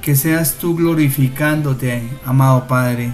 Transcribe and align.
que 0.00 0.16
seas 0.16 0.54
tú 0.54 0.76
glorificándote, 0.76 2.08
amado 2.24 2.66
Padre, 2.66 3.12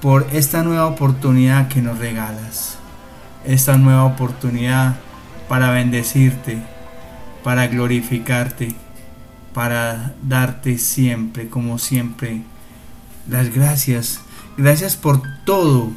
por 0.00 0.26
esta 0.32 0.62
nueva 0.62 0.86
oportunidad 0.86 1.68
que 1.68 1.82
nos 1.82 1.98
regalas. 1.98 2.78
Esta 3.44 3.76
nueva 3.76 4.04
oportunidad 4.04 4.96
para 5.48 5.70
bendecirte, 5.70 6.62
para 7.44 7.66
glorificarte, 7.68 8.74
para 9.54 10.14
darte 10.22 10.78
siempre, 10.78 11.48
como 11.48 11.78
siempre, 11.78 12.42
las 13.28 13.54
gracias. 13.54 14.20
Gracias 14.56 14.96
por 14.96 15.22
todo, 15.44 15.92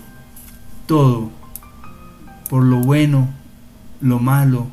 todo, 0.85 1.31
por 2.49 2.63
lo 2.63 2.77
bueno, 2.77 3.29
lo 4.01 4.19
malo, 4.19 4.67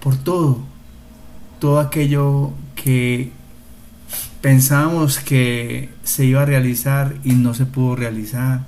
por 0.00 0.16
todo, 0.16 0.60
todo 1.58 1.80
aquello 1.80 2.52
que 2.74 3.32
pensábamos 4.40 5.18
que 5.18 5.88
se 6.04 6.24
iba 6.24 6.42
a 6.42 6.46
realizar 6.46 7.16
y 7.24 7.32
no 7.32 7.54
se 7.54 7.66
pudo 7.66 7.96
realizar, 7.96 8.66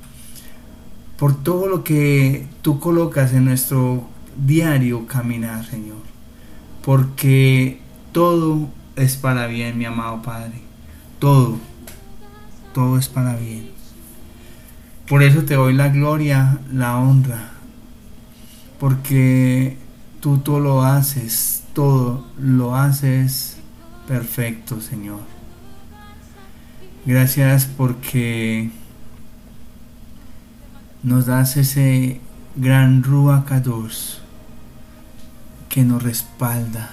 por 1.18 1.42
todo 1.42 1.66
lo 1.66 1.84
que 1.84 2.46
tú 2.62 2.80
colocas 2.80 3.32
en 3.32 3.44
nuestro 3.44 4.08
diario 4.36 5.06
caminar, 5.06 5.66
Señor, 5.66 5.98
porque 6.82 7.78
todo 8.12 8.68
es 8.96 9.16
para 9.16 9.46
bien, 9.46 9.78
mi 9.78 9.84
amado 9.84 10.22
Padre, 10.22 10.60
todo, 11.18 11.58
todo 12.72 12.98
es 12.98 13.08
para 13.08 13.36
bien. 13.36 13.70
Por 15.08 15.22
eso 15.22 15.44
te 15.44 15.54
doy 15.54 15.74
la 15.74 15.88
gloria, 15.88 16.60
la 16.72 16.98
honra, 16.98 17.50
porque 18.78 19.76
tú 20.20 20.38
todo 20.38 20.60
lo 20.60 20.82
haces, 20.82 21.64
todo 21.74 22.26
lo 22.38 22.76
haces 22.76 23.56
perfecto, 24.06 24.80
Señor. 24.80 25.29
Gracias 27.06 27.64
porque 27.64 28.70
nos 31.02 31.24
das 31.24 31.56
ese 31.56 32.20
gran 32.56 33.02
Ruach 33.02 33.46
que 35.70 35.82
nos 35.82 36.02
respalda. 36.02 36.90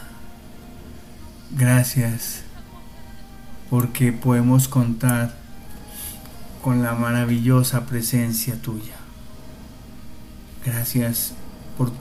Gracias 1.51 2.43
porque 3.69 4.13
podemos 4.13 4.69
contar 4.69 5.35
con 6.61 6.81
la 6.83 6.93
maravillosa 6.93 7.85
presencia 7.85 8.61
tuya. 8.61 8.95
Gracias 10.65 11.33
por 11.77 11.91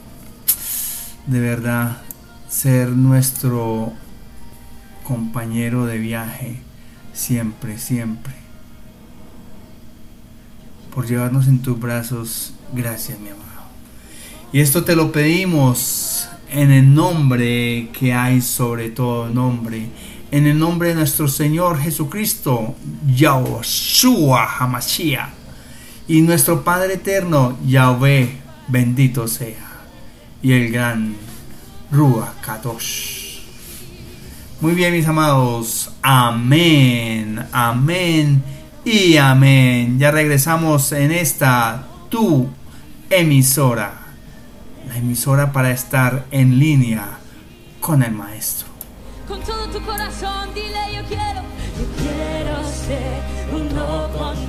de 1.25 1.39
verdad 1.41 1.97
ser 2.47 2.87
nuestro 2.89 3.91
compañero 5.03 5.85
de 5.85 5.97
viaje 5.97 6.66
siempre, 7.17 7.79
siempre. 7.79 8.33
Por 10.93 11.07
llevarnos 11.07 11.47
en 11.47 11.59
tus 11.61 11.79
brazos. 11.79 12.53
Gracias, 12.73 13.19
mi 13.19 13.29
amado. 13.29 13.47
Y 14.53 14.61
esto 14.61 14.83
te 14.83 14.95
lo 14.95 15.11
pedimos 15.11 16.29
en 16.49 16.71
el 16.71 16.93
nombre 16.93 17.89
que 17.91 18.13
hay 18.13 18.41
sobre 18.41 18.89
todo 18.89 19.29
nombre. 19.29 19.89
En 20.31 20.45
el 20.47 20.57
nombre 20.57 20.89
de 20.89 20.95
nuestro 20.95 21.27
Señor 21.27 21.79
Jesucristo, 21.79 22.75
Yahushua 23.07 24.47
Hamashiach. 24.59 25.29
Y 26.07 26.21
nuestro 26.21 26.63
Padre 26.63 26.95
eterno, 26.95 27.57
Yahweh, 27.65 28.29
bendito 28.67 29.27
sea. 29.27 29.81
Y 30.41 30.53
el 30.53 30.71
gran 30.71 31.15
Ruach 31.91 32.39
Kadosh. 32.41 33.16
Muy 34.59 34.73
bien, 34.73 34.91
mis 34.91 35.07
amados. 35.07 35.91
Amén, 36.01 37.45
amén 37.51 38.43
y 38.83 39.17
amén. 39.17 39.99
Ya 39.99 40.09
regresamos 40.09 40.91
en 40.93 41.11
esta 41.11 41.83
tu 42.09 42.49
emisora. 43.11 43.99
La 44.87 44.97
emisora 44.97 45.51
para 45.51 45.69
estar 45.69 46.25
en 46.31 46.57
línea 46.57 47.19
con 47.79 48.01
el 48.01 48.13
maestro. 48.13 48.67
Con 49.27 49.41
todo 49.41 49.67
tu 49.67 49.79
corazón, 49.85 50.49
dile 50.55 50.95
yo 50.95 51.03
quiero, 51.07 51.41
yo 51.77 51.85
quiero 52.01 52.63
ser 52.67 53.21
uno 53.53 54.09
contigo 54.17 54.46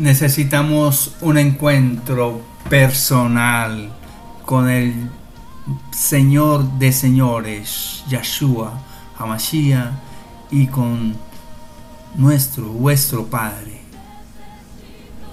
Necesitamos 0.00 1.14
un 1.20 1.36
encuentro 1.36 2.40
personal 2.70 3.92
con 4.46 4.70
el 4.70 4.94
Señor 5.92 6.78
de 6.78 6.90
señores, 6.90 8.02
Yahshua, 8.08 8.80
Hamashiach, 9.18 9.92
y 10.50 10.68
con 10.68 11.14
nuestro, 12.16 12.64
vuestro 12.64 13.26
Padre. 13.26 13.82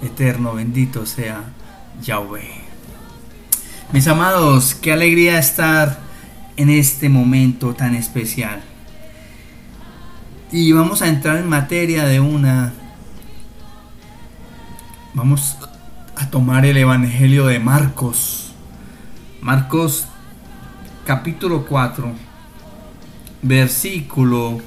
Eterno, 0.03 0.55
bendito 0.55 1.05
sea 1.05 1.45
Yahweh. 2.03 2.61
Mis 3.93 4.05
amados, 4.09 4.75
qué 4.75 4.91
alegría 4.91 5.39
estar 5.39 5.97
en 6.57 6.69
este 6.69 7.07
momento 7.07 7.73
tan 7.73 7.95
especial. 7.95 8.61
Y 10.51 10.73
vamos 10.73 11.01
a 11.01 11.07
entrar 11.07 11.37
en 11.37 11.47
materia 11.47 12.03
de 12.03 12.19
una 12.19 12.73
Vamos 15.13 15.57
a 16.15 16.29
tomar 16.29 16.65
el 16.65 16.77
Evangelio 16.77 17.47
de 17.47 17.59
Marcos. 17.59 18.51
Marcos 19.41 20.05
capítulo 21.05 21.65
4, 21.65 22.11
versículo 23.41 24.59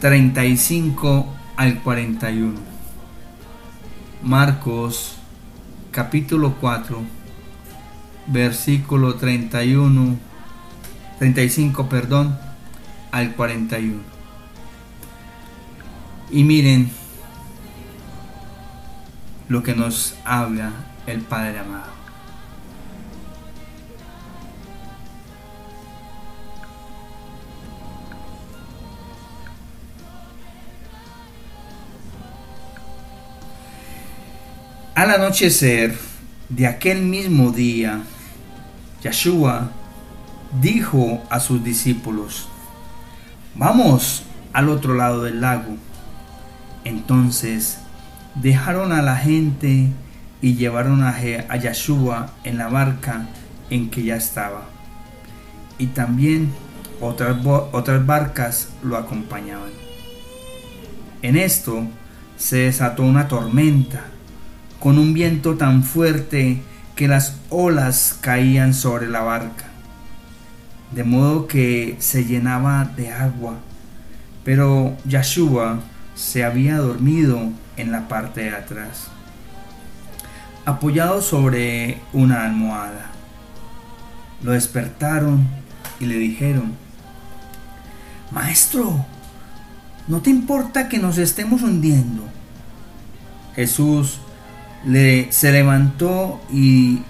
35 0.00 1.26
al 1.56 1.80
41. 1.80 2.54
Marcos 4.22 5.16
capítulo 5.90 6.56
4, 6.60 7.00
versículo 8.26 9.14
31, 9.14 10.16
35, 11.18 11.88
perdón, 11.88 12.38
al 13.12 13.34
41. 13.34 14.00
Y 16.30 16.44
miren, 16.44 16.90
lo 19.48 19.62
que 19.62 19.74
nos 19.74 20.14
habla 20.24 20.72
el 21.06 21.22
Padre 21.22 21.58
amado. 21.58 21.98
Al 34.94 35.12
anochecer 35.12 35.96
de 36.48 36.66
aquel 36.66 37.02
mismo 37.02 37.52
día, 37.52 38.02
Yeshua 39.02 39.70
dijo 40.60 41.22
a 41.30 41.38
sus 41.38 41.62
discípulos, 41.62 42.48
vamos 43.54 44.24
al 44.52 44.68
otro 44.68 44.94
lado 44.94 45.22
del 45.22 45.40
lago. 45.40 45.76
Entonces 46.84 47.78
dejaron 48.34 48.92
a 48.92 49.02
la 49.02 49.16
gente 49.16 49.88
y 50.40 50.54
llevaron 50.54 51.02
a, 51.02 51.10
a 51.10 51.56
en 52.44 52.58
la 52.58 52.68
barca 52.68 53.26
en 53.70 53.90
que 53.90 54.04
ya 54.04 54.16
estaba. 54.16 54.62
Y 55.78 55.86
también 55.88 56.52
otras, 57.00 57.36
otras 57.44 58.04
barcas 58.06 58.68
lo 58.82 58.96
acompañaban. 58.96 59.70
En 61.22 61.36
esto 61.36 61.84
se 62.36 62.58
desató 62.58 63.02
una 63.02 63.28
tormenta, 63.28 64.04
con 64.78 64.98
un 64.98 65.12
viento 65.12 65.56
tan 65.56 65.82
fuerte 65.82 66.62
que 66.94 67.08
las 67.08 67.36
olas 67.50 68.18
caían 68.20 68.74
sobre 68.74 69.08
la 69.08 69.20
barca, 69.20 69.66
de 70.92 71.04
modo 71.04 71.46
que 71.46 71.96
se 71.98 72.24
llenaba 72.24 72.84
de 72.96 73.12
agua. 73.12 73.56
Pero 74.44 74.96
Yeshua 75.06 75.80
se 76.14 76.44
había 76.44 76.78
dormido 76.78 77.50
en 77.78 77.90
la 77.92 78.08
parte 78.08 78.42
de 78.42 78.50
atrás, 78.50 79.08
apoyado 80.64 81.22
sobre 81.22 81.98
una 82.12 82.44
almohada. 82.44 83.06
Lo 84.42 84.52
despertaron 84.52 85.46
y 85.98 86.06
le 86.06 86.16
dijeron, 86.16 86.74
Maestro, 88.30 89.06
¿no 90.06 90.20
te 90.20 90.30
importa 90.30 90.88
que 90.88 90.98
nos 90.98 91.16
estemos 91.18 91.62
hundiendo? 91.62 92.24
Jesús 93.56 94.20
le, 94.84 95.32
se 95.32 95.50
levantó 95.50 96.40
y 96.52 97.00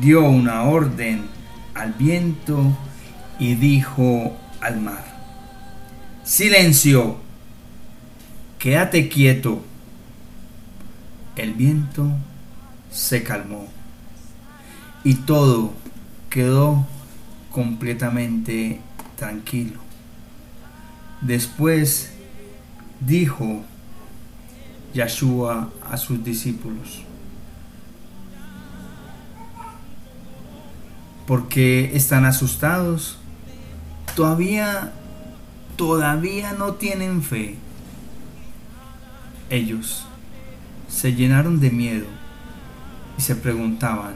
dio 0.00 0.24
una 0.24 0.62
orden 0.62 1.26
al 1.74 1.92
viento 1.92 2.76
y 3.38 3.54
dijo 3.54 4.36
al 4.60 4.80
mar, 4.80 5.04
Silencio, 6.24 7.18
quédate 8.58 9.10
quieto. 9.10 9.62
El 11.36 11.54
viento 11.54 12.08
se 12.92 13.24
calmó 13.24 13.66
y 15.02 15.14
todo 15.14 15.72
quedó 16.30 16.86
completamente 17.50 18.80
tranquilo. 19.16 19.80
Después 21.20 22.12
dijo 23.00 23.62
Yeshua 24.92 25.70
a 25.90 25.96
sus 25.96 26.22
discípulos, 26.22 27.02
¿por 31.26 31.48
qué 31.48 31.96
están 31.96 32.24
asustados? 32.26 33.18
Todavía, 34.14 34.92
todavía 35.76 36.52
no 36.52 36.74
tienen 36.74 37.22
fe. 37.22 37.56
Ellos 39.50 40.06
se 40.94 41.12
llenaron 41.12 41.58
de 41.58 41.70
miedo 41.70 42.06
y 43.18 43.20
se 43.20 43.34
preguntaban 43.34 44.14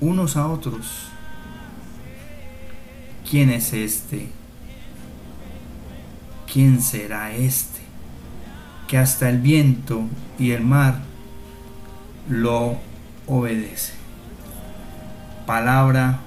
unos 0.00 0.36
a 0.36 0.48
otros, 0.48 1.06
¿quién 3.30 3.50
es 3.50 3.72
este? 3.72 4.30
¿Quién 6.52 6.82
será 6.82 7.32
este? 7.32 7.80
Que 8.88 8.98
hasta 8.98 9.30
el 9.30 9.38
viento 9.38 10.06
y 10.40 10.50
el 10.50 10.64
mar 10.64 10.98
lo 12.28 12.78
obedece. 13.28 13.92
Palabra 15.46 16.18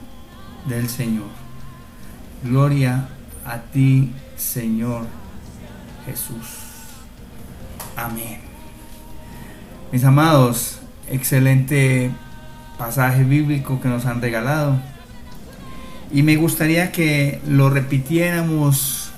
del 0.69 0.87
Señor. 0.87 1.27
Gloria 2.43 3.09
a 3.45 3.59
ti, 3.59 4.13
Señor 4.37 5.05
Jesús. 6.05 6.64
Amén. 7.95 8.39
Mis 9.91 10.03
amados, 10.03 10.79
excelente 11.09 12.11
pasaje 12.77 13.23
bíblico 13.23 13.79
que 13.79 13.87
nos 13.87 14.05
han 14.05 14.21
regalado. 14.21 14.79
Y 16.11 16.23
me 16.23 16.35
gustaría 16.35 16.91
que 16.91 17.41
lo 17.47 17.69
repitiéramos 17.69 19.11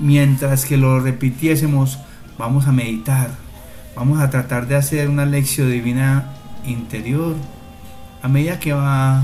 mientras 0.00 0.64
que 0.64 0.76
lo 0.76 1.00
repitiésemos. 1.00 1.98
Vamos 2.38 2.66
a 2.66 2.72
meditar. 2.72 3.30
Vamos 3.94 4.20
a 4.20 4.30
tratar 4.30 4.66
de 4.66 4.76
hacer 4.76 5.08
una 5.08 5.24
lección 5.24 5.70
divina 5.70 6.32
interior 6.64 7.34
a 8.22 8.28
medida 8.28 8.58
que 8.58 8.72
va, 8.72 9.22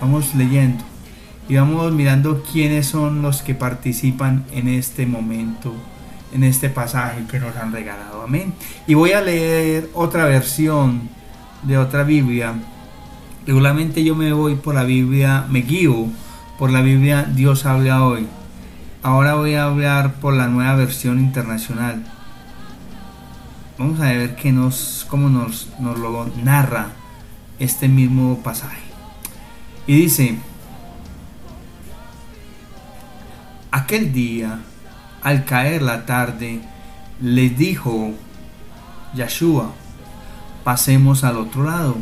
vamos 0.00 0.34
leyendo 0.36 0.84
y 1.48 1.56
vamos 1.56 1.92
mirando 1.92 2.44
quiénes 2.44 2.86
son 2.86 3.20
los 3.20 3.42
que 3.42 3.56
participan 3.56 4.44
en 4.52 4.68
este 4.68 5.04
momento 5.04 5.74
en 6.32 6.44
este 6.44 6.68
pasaje 6.68 7.24
que 7.30 7.40
nos 7.40 7.56
han 7.56 7.72
regalado. 7.72 8.22
Amén. 8.22 8.54
Y 8.86 8.94
voy 8.94 9.12
a 9.12 9.20
leer 9.20 9.90
otra 9.94 10.24
versión 10.24 11.08
de 11.62 11.78
otra 11.78 12.02
Biblia. 12.02 12.54
Regularmente 13.46 14.02
yo 14.02 14.14
me 14.14 14.32
voy 14.32 14.56
por 14.56 14.74
la 14.74 14.84
Biblia, 14.84 15.46
me 15.48 15.60
guío 15.60 16.08
por 16.58 16.70
la 16.70 16.80
Biblia 16.80 17.24
Dios 17.24 17.66
habla 17.66 18.04
hoy. 18.04 18.26
Ahora 19.02 19.34
voy 19.34 19.54
a 19.54 19.64
hablar 19.64 20.14
por 20.14 20.34
la 20.34 20.48
nueva 20.48 20.74
versión 20.74 21.20
internacional. 21.20 22.04
Vamos 23.78 24.00
a 24.00 24.04
ver 24.04 24.34
qué 24.36 24.52
nos, 24.52 25.06
cómo 25.08 25.28
nos, 25.28 25.68
nos 25.78 25.98
lo 25.98 26.28
narra 26.42 26.88
este 27.58 27.88
mismo 27.88 28.42
pasaje. 28.42 28.80
Y 29.86 29.94
dice, 29.96 30.38
aquel 33.70 34.12
día 34.12 34.60
al 35.26 35.44
caer 35.44 35.82
la 35.82 36.06
tarde, 36.06 36.60
le 37.20 37.50
dijo 37.50 38.12
Yeshua, 39.12 39.72
pasemos 40.62 41.24
al 41.24 41.38
otro 41.38 41.64
lado. 41.64 41.96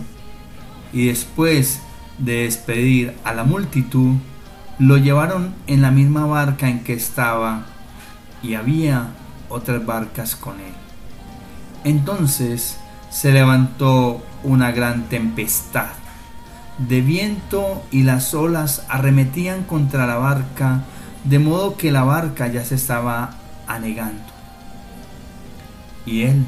Y 0.93 1.07
después 1.07 1.81
de 2.19 2.43
despedir 2.43 3.17
a 3.25 3.33
la 3.33 3.45
multitud, 3.45 4.17
lo 4.79 4.99
llevaron 4.99 5.55
en 5.67 5.81
la 5.81 5.91
misma 5.91 6.27
barca 6.27 6.69
en 6.69 6.85
que 6.85 6.93
estaba 6.93 7.65
y 8.43 8.57
había 8.57 9.07
otras 9.49 9.87
barcas 9.87 10.37
con 10.37 10.61
él. 10.61 10.75
Entonces 11.83 12.77
se 13.09 13.33
levantó 13.33 14.23
una 14.43 14.71
gran 14.71 15.05
tempestad 15.05 15.93
de 16.77 17.01
viento 17.01 17.83
y 17.91 18.03
las 18.03 18.35
olas 18.35 18.85
arremetían 18.91 19.63
contra 19.63 20.07
la 20.07 20.17
barca 20.17 20.83
de 21.25 21.39
modo 21.39 21.77
que 21.77 21.91
la 21.91 22.05
barca 22.05 22.49
ya 22.49 22.65
se 22.65 22.75
estaba 22.75 23.35
anegando. 23.67 24.23
Y 26.07 26.23
él, 26.23 26.45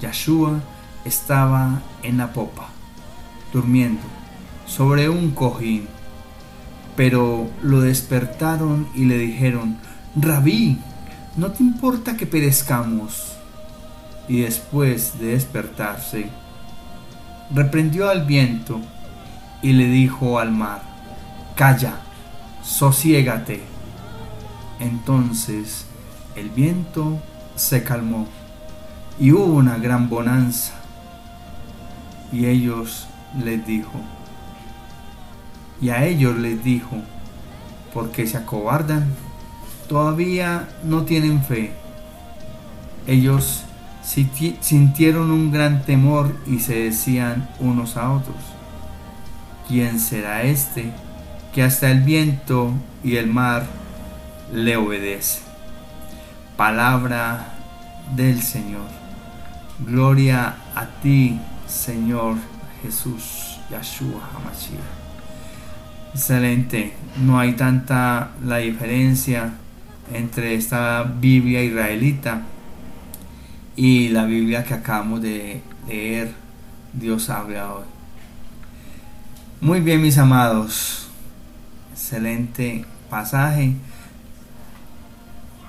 Yeshua, 0.00 0.60
estaba 1.04 1.80
en 2.02 2.18
la 2.18 2.32
popa, 2.32 2.68
durmiendo, 3.52 4.02
sobre 4.66 5.08
un 5.08 5.30
cojín. 5.30 5.88
Pero 6.96 7.48
lo 7.62 7.80
despertaron 7.80 8.88
y 8.94 9.06
le 9.06 9.18
dijeron, 9.18 9.78
Rabí, 10.14 10.78
¿no 11.36 11.50
te 11.50 11.62
importa 11.62 12.16
que 12.16 12.26
perezcamos? 12.26 13.32
Y 14.28 14.42
después 14.42 15.18
de 15.18 15.28
despertarse, 15.28 16.28
reprendió 17.52 18.08
al 18.08 18.24
viento 18.24 18.80
y 19.62 19.72
le 19.72 19.86
dijo 19.86 20.38
al 20.38 20.52
mar, 20.52 20.82
Calla, 21.56 21.94
sosiégate. 22.62 23.73
Entonces 24.84 25.86
el 26.36 26.50
viento 26.50 27.18
se 27.56 27.82
calmó 27.82 28.26
y 29.18 29.32
hubo 29.32 29.54
una 29.54 29.78
gran 29.78 30.10
bonanza. 30.10 30.74
Y 32.30 32.46
ellos 32.46 33.06
les 33.42 33.66
dijo, 33.66 33.92
y 35.80 35.88
a 35.88 36.04
ellos 36.04 36.36
les 36.36 36.62
dijo, 36.62 36.96
porque 37.94 38.26
se 38.26 38.36
acobardan, 38.36 39.06
todavía 39.88 40.68
no 40.82 41.04
tienen 41.04 41.42
fe. 41.42 41.72
Ellos 43.06 43.62
sintieron 44.02 45.30
un 45.30 45.50
gran 45.50 45.82
temor 45.84 46.36
y 46.46 46.58
se 46.58 46.78
decían 46.78 47.48
unos 47.58 47.96
a 47.96 48.10
otros, 48.10 48.36
¿quién 49.66 49.98
será 49.98 50.42
este 50.42 50.92
que 51.54 51.62
hasta 51.62 51.90
el 51.90 52.02
viento 52.02 52.72
y 53.02 53.16
el 53.16 53.28
mar 53.28 53.83
le 54.52 54.76
obedece. 54.76 55.40
Palabra 56.56 57.54
del 58.14 58.42
Señor. 58.42 58.88
Gloria 59.80 60.56
a 60.74 60.86
ti, 61.02 61.38
Señor 61.66 62.36
Jesús, 62.82 63.58
Yahshua 63.70 64.20
HaMashiach. 64.34 65.04
Excelente. 66.14 66.92
No 67.24 67.38
hay 67.38 67.54
tanta 67.54 68.30
la 68.44 68.58
diferencia 68.58 69.54
entre 70.12 70.54
esta 70.54 71.02
Biblia 71.02 71.62
israelita 71.62 72.42
y 73.74 74.10
la 74.10 74.24
Biblia 74.24 74.64
que 74.64 74.74
acabamos 74.74 75.22
de 75.22 75.60
leer. 75.88 76.32
Dios 76.92 77.30
habla 77.30 77.74
hoy. 77.74 77.84
Muy 79.60 79.80
bien, 79.80 80.02
mis 80.02 80.18
amados. 80.18 81.08
Excelente 81.92 82.84
pasaje. 83.10 83.74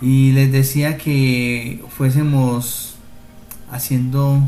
Y 0.05 0.33
les 0.33 0.51
decía 0.51 0.97
que 0.99 1.83
fuésemos 1.89 2.93
haciendo 3.71 4.39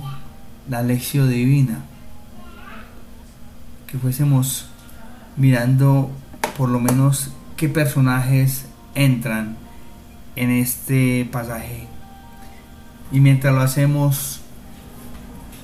la 0.70 0.84
lección 0.84 1.32
divina, 1.32 1.80
que 3.88 3.98
fuésemos 3.98 4.70
mirando 5.36 6.12
por 6.60 6.70
lo 6.70 6.80
menos 6.80 7.32
qué 7.56 7.70
personajes 7.70 8.68
entran 8.94 9.58
en 10.36 10.52
este 10.52 11.28
pasaje. 11.32 11.88
Y 13.12 13.20
mientras 13.20 13.52
lo 13.52 13.62
hacemos, 13.62 14.42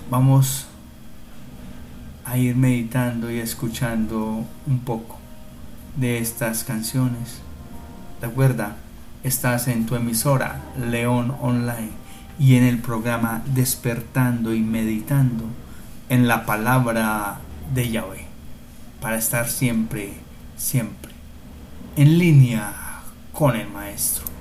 vamos 0.09 0.65
a 2.25 2.35
ir 2.39 2.55
meditando 2.55 3.29
y 3.29 3.38
escuchando 3.38 4.43
un 4.65 4.79
poco 4.79 5.19
de 5.97 6.17
estas 6.17 6.63
canciones. 6.63 7.41
Recuerda, 8.19 8.77
estás 9.24 9.68
en 9.68 9.86
tu 9.86 9.96
emisora 9.96 10.62
León 10.77 11.36
Online 11.42 11.92
y 12.39 12.56
en 12.56 12.63
el 12.63 12.80
programa 12.80 13.42
Despertando 13.53 14.53
y 14.53 14.60
Meditando 14.60 15.46
en 16.10 16.27
la 16.27 16.46
palabra 16.46 17.39
de 17.74 17.89
Yahweh 17.89 18.25
para 19.01 19.18
estar 19.18 19.50
siempre, 19.50 20.13
siempre 20.58 21.13
en 21.96 22.18
línea 22.18 23.01
con 23.32 23.56
el 23.56 23.70
Maestro. 23.70 24.32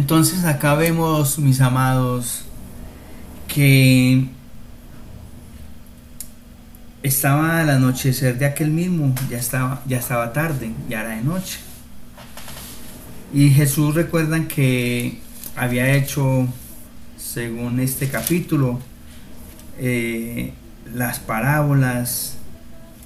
Entonces 0.00 0.46
acá 0.46 0.76
vemos, 0.76 1.38
mis 1.38 1.60
amados, 1.60 2.46
que 3.46 4.24
estaba 7.02 7.60
al 7.60 7.68
anochecer 7.68 8.38
de 8.38 8.46
aquel 8.46 8.70
mismo, 8.70 9.14
ya 9.28 9.36
estaba, 9.36 9.82
ya 9.86 9.98
estaba 9.98 10.32
tarde, 10.32 10.72
ya 10.88 11.02
era 11.02 11.10
de 11.16 11.22
noche. 11.22 11.58
Y 13.34 13.50
Jesús 13.50 13.94
recuerdan 13.94 14.48
que 14.48 15.20
había 15.54 15.92
hecho, 15.94 16.48
según 17.18 17.78
este 17.78 18.08
capítulo, 18.08 18.80
eh, 19.78 20.54
las 20.94 21.18
parábolas, 21.18 22.38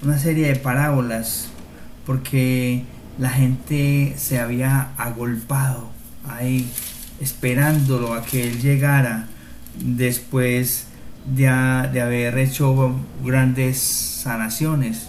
una 0.00 0.20
serie 0.20 0.46
de 0.46 0.54
parábolas, 0.54 1.48
porque 2.06 2.84
la 3.18 3.30
gente 3.30 4.14
se 4.16 4.38
había 4.38 4.92
agolpado 4.96 5.93
ahí 6.28 6.68
esperándolo 7.20 8.14
a 8.14 8.22
que 8.22 8.48
él 8.48 8.60
llegara 8.60 9.26
después 9.78 10.86
de, 11.26 11.44
de 11.92 12.00
haber 12.00 12.38
hecho 12.38 12.94
grandes 13.24 13.78
sanaciones. 13.78 15.08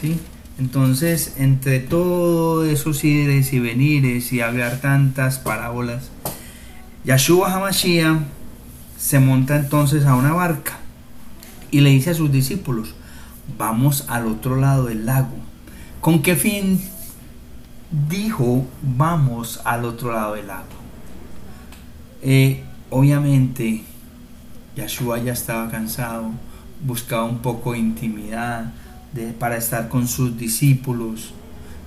¿sí? 0.00 0.18
Entonces, 0.58 1.34
entre 1.38 1.80
todos 1.80 2.68
esos 2.68 3.02
ires 3.04 3.52
y 3.52 3.58
venires 3.58 4.32
y 4.32 4.40
hablar 4.40 4.80
tantas 4.80 5.38
parábolas, 5.38 6.10
Yahshua 7.04 7.54
Hamashiach 7.54 8.20
se 8.96 9.18
monta 9.18 9.56
entonces 9.56 10.04
a 10.04 10.14
una 10.14 10.32
barca 10.32 10.78
y 11.70 11.80
le 11.80 11.90
dice 11.90 12.10
a 12.10 12.14
sus 12.14 12.30
discípulos, 12.30 12.94
vamos 13.58 14.04
al 14.08 14.26
otro 14.26 14.56
lado 14.56 14.84
del 14.84 15.06
lago. 15.06 15.34
¿Con 16.00 16.22
qué 16.22 16.36
fin 16.36 16.80
dijo, 17.92 18.64
vamos 18.82 19.60
al 19.64 19.84
otro 19.84 20.12
lado 20.12 20.34
del 20.34 20.46
lago. 20.46 20.66
Eh, 22.22 22.64
obviamente, 22.90 23.82
Yahshua 24.76 25.18
ya 25.18 25.32
estaba 25.32 25.70
cansado, 25.70 26.30
buscaba 26.84 27.24
un 27.24 27.38
poco 27.38 27.72
de 27.72 27.78
intimidad 27.78 28.72
de, 29.12 29.32
para 29.32 29.56
estar 29.56 29.88
con 29.88 30.08
sus 30.08 30.38
discípulos, 30.38 31.34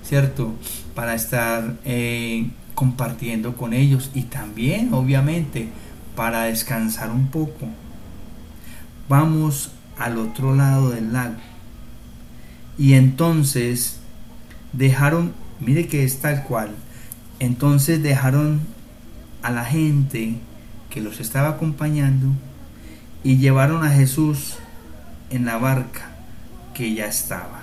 ¿cierto? 0.04 0.54
Para 0.94 1.14
estar 1.14 1.74
eh, 1.84 2.50
compartiendo 2.74 3.56
con 3.56 3.72
ellos 3.72 4.10
y 4.14 4.22
también, 4.22 4.94
obviamente, 4.94 5.68
para 6.14 6.44
descansar 6.44 7.10
un 7.10 7.28
poco. 7.28 7.66
Vamos 9.08 9.72
al 9.98 10.18
otro 10.18 10.54
lado 10.54 10.90
del 10.90 11.12
lago. 11.12 11.36
Y 12.78 12.94
entonces 12.94 13.98
dejaron 14.72 15.32
Mire 15.60 15.86
que 15.86 16.04
es 16.04 16.20
tal 16.20 16.42
cual. 16.44 16.70
Entonces 17.38 18.02
dejaron 18.02 18.60
a 19.42 19.50
la 19.50 19.64
gente 19.64 20.36
que 20.90 21.00
los 21.00 21.20
estaba 21.20 21.50
acompañando 21.50 22.28
y 23.22 23.38
llevaron 23.38 23.84
a 23.84 23.90
Jesús 23.90 24.56
en 25.30 25.44
la 25.44 25.58
barca 25.58 26.10
que 26.74 26.94
ya 26.94 27.06
estaba. 27.06 27.60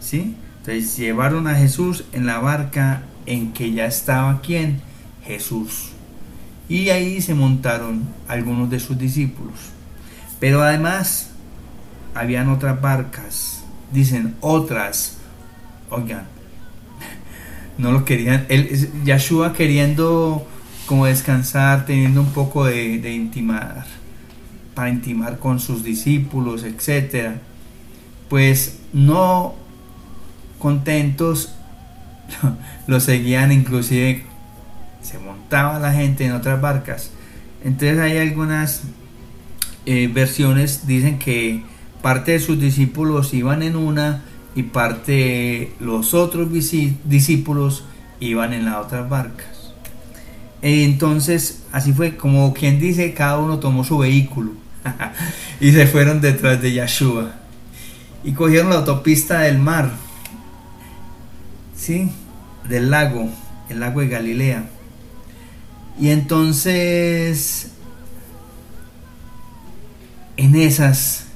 ¿Sí? 0.00 0.36
Entonces 0.58 0.96
llevaron 0.96 1.46
a 1.46 1.54
Jesús 1.54 2.04
en 2.12 2.26
la 2.26 2.38
barca 2.38 3.02
en 3.26 3.52
que 3.52 3.72
ya 3.72 3.86
estaba 3.86 4.40
quién? 4.40 4.80
Jesús. 5.24 5.90
Y 6.68 6.90
ahí 6.90 7.20
se 7.20 7.34
montaron 7.34 8.02
algunos 8.26 8.70
de 8.70 8.80
sus 8.80 8.98
discípulos. 8.98 9.58
Pero 10.40 10.62
además 10.62 11.30
habían 12.14 12.48
otras 12.48 12.80
barcas, 12.80 13.62
dicen 13.92 14.34
otras 14.40 15.17
oigan, 15.90 16.26
no 17.78 17.92
lo 17.92 18.04
querían, 18.04 18.46
él, 18.48 18.90
Yahshua 19.04 19.52
queriendo 19.52 20.46
como 20.86 21.06
descansar, 21.06 21.84
teniendo 21.84 22.22
un 22.22 22.32
poco 22.32 22.64
de, 22.64 23.12
intimar, 23.12 23.84
para 24.74 24.88
intimar 24.88 25.38
con 25.38 25.60
sus 25.60 25.84
discípulos, 25.84 26.64
etc. 26.64 27.36
Pues 28.28 28.80
no 28.92 29.54
contentos, 30.58 31.52
lo 32.86 33.00
seguían 33.00 33.52
inclusive, 33.52 34.24
se 35.02 35.18
montaba 35.18 35.78
la 35.78 35.92
gente 35.92 36.24
en 36.24 36.32
otras 36.32 36.60
barcas. 36.60 37.10
Entonces 37.62 37.98
hay 37.98 38.16
algunas 38.16 38.82
eh, 39.84 40.10
versiones, 40.12 40.86
dicen 40.86 41.18
que 41.18 41.62
parte 42.02 42.32
de 42.32 42.40
sus 42.40 42.58
discípulos 42.58 43.34
iban 43.34 43.62
en 43.62 43.76
una 43.76 44.22
y 44.54 44.64
parte 44.64 45.72
los 45.80 46.14
otros 46.14 46.48
discípulos 46.52 47.84
iban 48.20 48.52
en 48.52 48.64
las 48.64 48.76
otras 48.76 49.08
barcas. 49.08 49.72
Entonces, 50.62 51.62
así 51.70 51.92
fue 51.92 52.16
como 52.16 52.52
quien 52.52 52.80
dice, 52.80 53.14
cada 53.14 53.38
uno 53.38 53.58
tomó 53.58 53.84
su 53.84 53.98
vehículo 53.98 54.52
y 55.60 55.70
se 55.72 55.86
fueron 55.86 56.20
detrás 56.20 56.60
de 56.60 56.72
Yahshua 56.72 57.32
y 58.24 58.32
cogieron 58.32 58.70
la 58.70 58.76
autopista 58.76 59.40
del 59.40 59.58
mar, 59.58 59.92
¿sí? 61.76 62.10
Del 62.68 62.90
lago, 62.90 63.30
el 63.68 63.80
lago 63.80 64.00
de 64.00 64.08
Galilea. 64.08 64.68
Y 66.00 66.10
entonces, 66.10 67.70
en 70.36 70.56
esas 70.56 71.27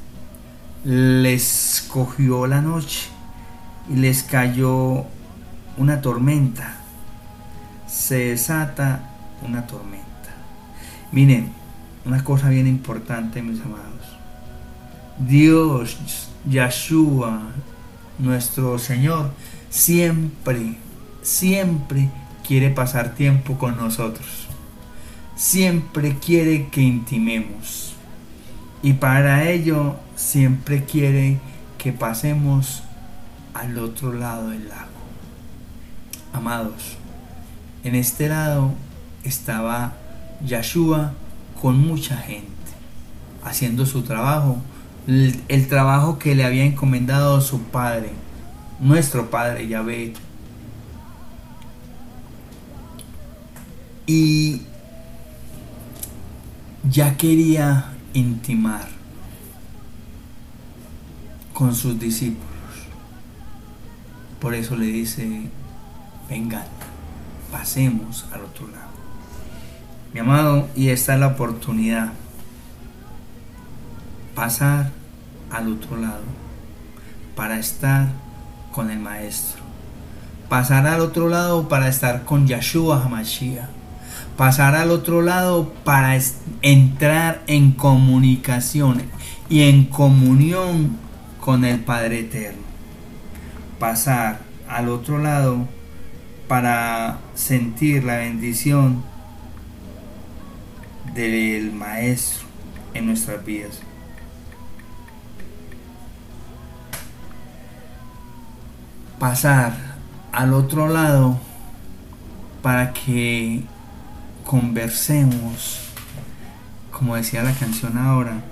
les 0.84 1.86
cogió 1.88 2.46
la 2.46 2.60
noche 2.60 3.08
y 3.88 3.96
les 3.96 4.22
cayó 4.22 5.04
una 5.76 6.00
tormenta. 6.00 6.76
Se 7.86 8.30
desata 8.30 9.10
una 9.42 9.66
tormenta. 9.66 10.06
Miren, 11.12 11.52
una 12.04 12.24
cosa 12.24 12.48
bien 12.48 12.66
importante, 12.66 13.42
mis 13.42 13.60
amados. 13.60 13.82
Dios, 15.18 16.28
Yahshua, 16.48 17.42
nuestro 18.18 18.78
Señor, 18.78 19.30
siempre, 19.68 20.76
siempre 21.22 22.10
quiere 22.46 22.70
pasar 22.70 23.14
tiempo 23.14 23.58
con 23.58 23.76
nosotros. 23.76 24.48
Siempre 25.36 26.18
quiere 26.18 26.68
que 26.68 26.82
intimemos. 26.82 27.81
Y 28.82 28.94
para 28.94 29.48
ello 29.48 29.96
siempre 30.16 30.84
quiere 30.84 31.38
que 31.78 31.92
pasemos 31.92 32.82
al 33.54 33.78
otro 33.78 34.12
lado 34.12 34.48
del 34.48 34.68
lago. 34.68 34.90
Amados, 36.32 36.96
en 37.84 37.94
este 37.94 38.28
lado 38.28 38.72
estaba 39.22 39.92
Yahshua 40.44 41.12
con 41.60 41.78
mucha 41.78 42.16
gente, 42.16 42.48
haciendo 43.44 43.86
su 43.86 44.02
trabajo, 44.02 44.58
el, 45.06 45.68
trabajo 45.68 46.18
que 46.18 46.34
le 46.34 46.44
había 46.44 46.64
encomendado 46.64 47.40
su 47.40 47.60
padre, 47.62 48.10
nuestro 48.80 49.30
padre 49.30 49.68
Yahvé. 49.68 50.14
Y 54.06 54.62
ya 56.90 57.16
quería 57.16 57.91
intimar 58.14 58.88
con 61.52 61.74
sus 61.74 61.98
discípulos. 61.98 62.48
Por 64.40 64.54
eso 64.54 64.76
le 64.76 64.86
dice, 64.86 65.48
vengan, 66.28 66.64
pasemos 67.50 68.26
al 68.32 68.42
otro 68.44 68.66
lado. 68.68 68.90
Mi 70.12 70.20
amado, 70.20 70.68
y 70.74 70.88
esta 70.88 71.14
es 71.14 71.20
la 71.20 71.28
oportunidad. 71.28 72.12
Pasar 74.34 74.90
al 75.50 75.72
otro 75.72 75.96
lado 75.96 76.24
para 77.36 77.58
estar 77.58 78.08
con 78.72 78.90
el 78.90 78.98
Maestro. 78.98 79.62
Pasar 80.48 80.86
al 80.86 81.00
otro 81.00 81.28
lado 81.28 81.68
para 81.68 81.88
estar 81.88 82.24
con 82.24 82.46
Yahshua 82.46 83.02
Hamashiach. 83.04 83.81
Pasar 84.42 84.74
al 84.74 84.90
otro 84.90 85.22
lado 85.22 85.72
para 85.84 86.18
entrar 86.62 87.44
en 87.46 87.70
comunicación 87.70 89.00
y 89.48 89.62
en 89.68 89.84
comunión 89.84 90.96
con 91.38 91.64
el 91.64 91.78
Padre 91.78 92.18
Eterno. 92.18 92.64
Pasar 93.78 94.40
al 94.68 94.88
otro 94.88 95.18
lado 95.18 95.68
para 96.48 97.20
sentir 97.36 98.02
la 98.02 98.16
bendición 98.16 99.04
del 101.14 101.70
Maestro 101.70 102.48
en 102.94 103.06
nuestras 103.06 103.44
vidas. 103.44 103.78
Pasar 109.20 109.76
al 110.32 110.52
otro 110.52 110.88
lado 110.88 111.38
para 112.60 112.92
que 112.92 113.62
conversemos, 114.44 115.80
como 116.90 117.16
decía 117.16 117.42
la 117.42 117.52
canción 117.52 117.98
ahora, 117.98 118.42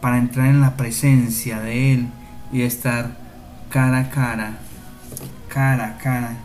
para 0.00 0.18
entrar 0.18 0.46
en 0.46 0.60
la 0.60 0.76
presencia 0.76 1.60
de 1.60 1.92
Él 1.92 2.08
y 2.52 2.62
estar 2.62 3.16
cara 3.70 4.00
a 4.00 4.10
cara, 4.10 4.58
cara 5.48 5.86
a 5.86 5.98
cara 5.98 6.36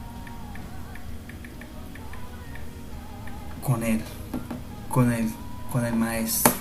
con 3.61 3.83
Él, 3.83 4.01
con 4.89 5.11
Él, 5.11 5.29
con 5.71 5.85
el 5.85 5.95
Maestro. 5.95 6.53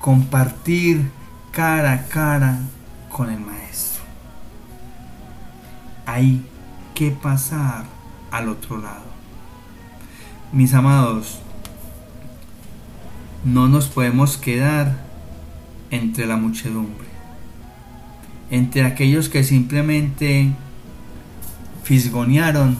Compartir 0.00 1.10
cara 1.52 1.92
a 1.92 2.06
cara 2.06 2.58
con 3.10 3.30
el 3.30 3.40
Maestro. 3.40 4.04
Hay 6.06 6.46
que 6.94 7.10
pasar 7.10 7.84
al 8.30 8.48
otro 8.48 8.78
lado. 8.78 9.03
Mis 10.54 10.72
amados, 10.72 11.40
no 13.44 13.66
nos 13.66 13.88
podemos 13.88 14.36
quedar 14.36 14.98
entre 15.90 16.26
la 16.26 16.36
muchedumbre, 16.36 17.08
entre 18.52 18.84
aquellos 18.84 19.28
que 19.28 19.42
simplemente 19.42 20.52
fisgonearon, 21.82 22.78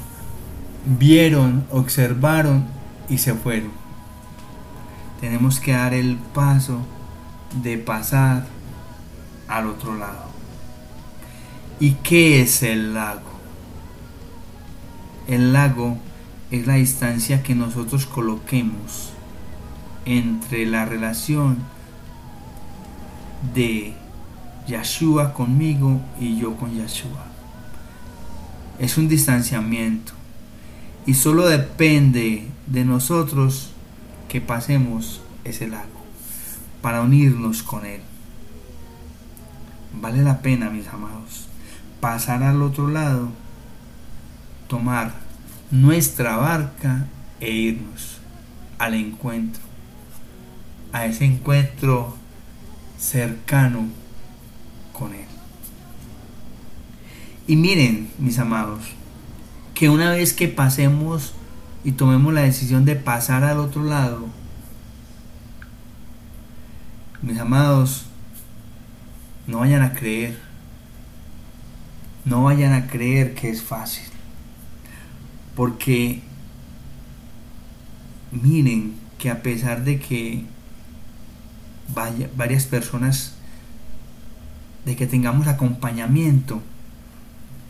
vieron, 0.87 1.67
observaron 1.73 2.65
y 3.09 3.19
se 3.19 3.35
fueron. 3.35 3.73
Tenemos 5.21 5.59
que 5.59 5.73
dar 5.73 5.95
el 5.95 6.15
paso 6.33 6.79
de 7.61 7.77
pasar 7.77 8.47
al 9.49 9.67
otro 9.67 9.97
lado. 9.97 10.27
¿Y 11.81 11.95
qué 12.05 12.41
es 12.41 12.63
el 12.63 12.95
lago? 12.95 13.33
El 15.27 15.53
lago 15.53 15.99
es 16.55 16.69
la 16.69 16.75
distancia 16.75 17.43
que 17.43 17.57
nosotros 17.57 18.07
coloquemos 18.07 19.11
entre 20.05 20.67
la 20.67 20.85
relación 20.85 21.59
de 23.55 23.95
Yeshua 24.69 25.35
conmigo 25.35 26.01
y 26.21 26.39
yo 26.39 26.57
con 26.57 26.73
Yeshua. 26.73 27.27
Es 28.79 28.97
un 28.99 29.09
distanciamiento 29.09 30.13
y 31.07 31.15
solo 31.15 31.49
depende 31.49 32.47
de 32.69 32.85
nosotros 32.85 33.71
que 34.29 34.41
pasemos 34.41 35.23
ese 35.43 35.67
lago 35.67 36.05
para 36.83 37.03
unirnos 37.03 37.65
con 37.65 37.85
Él. 37.85 38.01
Vale 40.01 40.23
la 40.23 40.41
pena, 40.41 40.71
mis 40.71 40.87
amados, 40.87 41.49
pasar 42.01 42.45
al 42.45 42.63
otro 42.63 42.89
lado, 42.89 43.29
tomar 44.69 45.24
nuestra 45.75 46.37
barca 46.37 47.05
e 47.41 47.51
irnos 47.51 48.19
al 48.79 48.95
encuentro, 48.95 49.61
a 50.93 51.05
ese 51.07 51.25
encuentro 51.25 52.17
cercano 52.97 53.89
con 54.93 55.13
Él. 55.15 55.27
Y 57.49 57.57
miren, 57.57 58.09
mis 58.19 58.39
amados, 58.39 58.85
que 59.75 59.91
una 59.91 60.11
vez 60.11 60.33
que 60.33 60.47
pasemos 60.47 61.35
y 61.83 61.93
tomemos 61.93 62.33
la 62.33 62.43
decisión 62.43 62.85
de 62.85 62.95
pasar 62.95 63.43
al 63.43 63.59
otro 63.59 63.83
lado, 63.83 64.29
mis 67.21 67.39
amados, 67.39 68.07
no 69.49 69.59
vayan 69.59 69.83
a 69.83 69.93
creer, 69.93 70.39
no 72.25 72.45
vayan 72.45 72.73
a 72.75 72.87
creer 72.87 73.35
que 73.35 73.51
es 73.51 73.61
fácil. 73.61 74.14
Porque 75.55 76.21
miren 78.33 78.95
que 79.19 79.31
a 79.31 79.43
pesar 79.43 79.85
de 79.85 80.01
que 80.01 80.45
vaya, 81.95 82.29
varias 82.37 82.67
personas, 82.67 83.35
de 84.85 84.97
que 84.97 85.07
tengamos 85.07 85.47
acompañamiento, 85.47 86.61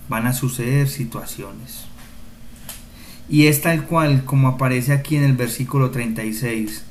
van 0.09 0.27
a 0.27 0.33
suceder 0.33 0.88
situaciones. 0.88 1.85
Y 3.29 3.47
es 3.47 3.62
tal 3.62 3.87
cual 3.87 4.25
como 4.25 4.49
aparece 4.49 4.92
aquí 4.92 5.16
en 5.16 5.25
el 5.25 5.35
versículo 5.35 5.90
36. 5.90 6.85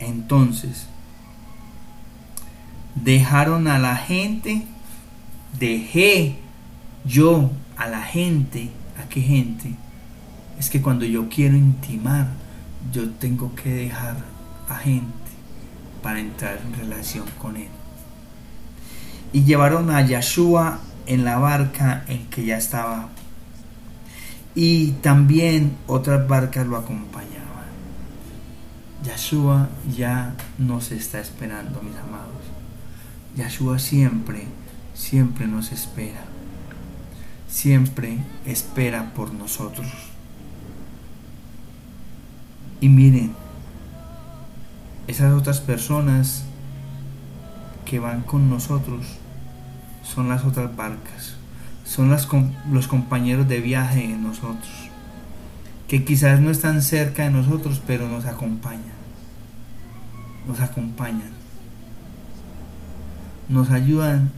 Entonces, 0.00 0.86
dejaron 2.94 3.68
a 3.68 3.78
la 3.78 3.96
gente, 3.96 4.64
dejé 5.58 6.38
yo 7.04 7.50
a 7.76 7.88
la 7.88 8.02
gente 8.02 8.70
¿A 8.70 8.77
qué 9.08 9.20
gente? 9.20 9.74
Es 10.58 10.70
que 10.70 10.82
cuando 10.82 11.04
yo 11.04 11.28
quiero 11.28 11.56
intimar, 11.56 12.28
yo 12.92 13.10
tengo 13.10 13.54
que 13.54 13.70
dejar 13.70 14.16
a 14.68 14.76
gente 14.76 15.12
para 16.02 16.20
entrar 16.20 16.60
en 16.64 16.74
relación 16.74 17.26
con 17.38 17.56
él. 17.56 17.68
Y 19.32 19.44
llevaron 19.44 19.90
a 19.90 20.02
Yeshua 20.02 20.80
en 21.06 21.24
la 21.24 21.38
barca 21.38 22.04
en 22.08 22.26
que 22.26 22.44
ya 22.44 22.56
estaba. 22.56 23.08
Y 24.54 24.92
también 25.02 25.76
otras 25.86 26.26
barcas 26.26 26.66
lo 26.66 26.76
acompañaban. 26.76 27.38
Yeshua 29.04 29.68
ya 29.96 30.34
nos 30.58 30.90
está 30.90 31.20
esperando, 31.20 31.80
mis 31.82 31.96
amados. 31.96 32.42
Yeshua 33.36 33.78
siempre, 33.78 34.46
siempre 34.94 35.46
nos 35.46 35.70
espera 35.70 36.37
siempre 37.58 38.18
espera 38.46 39.12
por 39.16 39.34
nosotros. 39.34 39.88
Y 42.80 42.88
miren, 42.88 43.34
esas 45.08 45.34
otras 45.34 45.58
personas 45.58 46.44
que 47.84 47.98
van 47.98 48.22
con 48.22 48.48
nosotros 48.48 49.06
son 50.04 50.28
las 50.28 50.44
otras 50.44 50.76
barcas, 50.76 51.34
son 51.84 52.14
los 52.70 52.86
compañeros 52.86 53.48
de 53.48 53.60
viaje 53.60 54.06
de 54.06 54.16
nosotros, 54.16 54.90
que 55.88 56.04
quizás 56.04 56.38
no 56.38 56.50
están 56.50 56.80
cerca 56.80 57.24
de 57.24 57.30
nosotros, 57.30 57.82
pero 57.84 58.08
nos 58.08 58.26
acompañan, 58.26 58.98
nos 60.46 60.60
acompañan, 60.60 61.32
nos 63.48 63.70
ayudan 63.70 64.30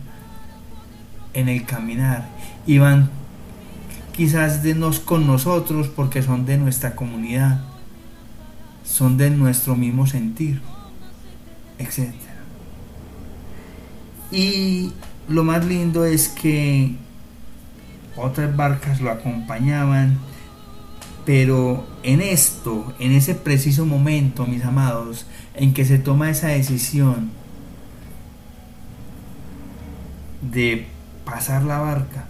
en 1.35 1.50
el 1.50 1.66
caminar 1.66 2.39
y 2.70 2.78
van 2.78 3.11
quizás 4.12 4.62
de 4.62 4.76
nos 4.76 5.00
con 5.00 5.26
nosotros 5.26 5.88
porque 5.88 6.22
son 6.22 6.46
de 6.46 6.56
nuestra 6.56 6.94
comunidad, 6.94 7.64
son 8.85 9.16
de 9.16 9.28
nuestro 9.28 9.74
mismo 9.74 10.06
sentir, 10.06 10.62
etc. 11.80 12.14
Y 14.30 14.92
lo 15.26 15.42
más 15.42 15.64
lindo 15.64 16.04
es 16.04 16.28
que 16.28 16.94
otras 18.14 18.54
barcas 18.56 19.00
lo 19.00 19.11
acompañaban, 19.11 20.20
pero 21.26 21.85
en 22.04 22.20
esto, 22.20 22.94
en 23.00 23.11
ese 23.11 23.35
preciso 23.35 23.85
momento, 23.85 24.46
mis 24.46 24.64
amados, 24.64 25.26
en 25.54 25.74
que 25.74 25.85
se 25.85 25.98
toma 25.98 26.30
esa 26.30 26.46
decisión 26.46 27.33
de 30.52 30.87
pasar 31.24 31.64
la 31.64 31.80
barca, 31.80 32.29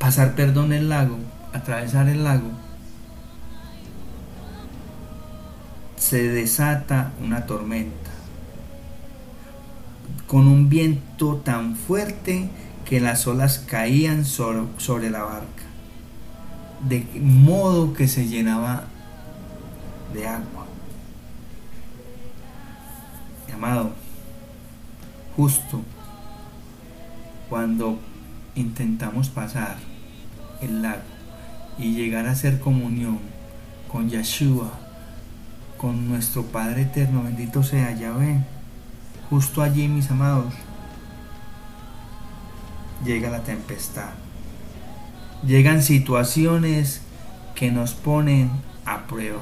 pasar, 0.00 0.34
perdón, 0.34 0.72
el 0.72 0.88
lago, 0.88 1.18
atravesar 1.52 2.08
el 2.08 2.24
lago, 2.24 2.50
se 5.98 6.22
desata 6.22 7.12
una 7.22 7.44
tormenta 7.44 8.10
con 10.26 10.48
un 10.48 10.70
viento 10.70 11.36
tan 11.44 11.76
fuerte 11.76 12.48
que 12.86 12.98
las 12.98 13.26
olas 13.26 13.58
caían 13.58 14.24
sobre, 14.24 14.62
sobre 14.78 15.10
la 15.10 15.22
barca, 15.22 15.64
de 16.88 17.06
modo 17.20 17.92
que 17.92 18.08
se 18.08 18.26
llenaba 18.26 18.84
de 20.14 20.26
agua. 20.26 20.66
Amado, 23.52 23.92
justo 25.36 25.82
cuando 27.50 27.98
intentamos 28.54 29.28
pasar 29.28 29.89
el 30.60 30.82
lago 30.82 31.02
y 31.78 31.94
llegar 31.94 32.26
a 32.26 32.32
hacer 32.32 32.60
comunión 32.60 33.18
con 33.90 34.10
Yeshua, 34.10 34.70
con 35.76 36.08
nuestro 36.08 36.44
Padre 36.44 36.82
eterno, 36.82 37.22
bendito 37.22 37.62
sea 37.62 37.96
Yahvé, 37.96 38.40
justo 39.30 39.62
allí, 39.62 39.88
mis 39.88 40.10
amados, 40.10 40.52
llega 43.04 43.30
la 43.30 43.42
tempestad. 43.42 44.10
Llegan 45.46 45.82
situaciones 45.82 47.00
que 47.54 47.70
nos 47.70 47.94
ponen 47.94 48.50
a 48.84 49.06
prueba. 49.06 49.40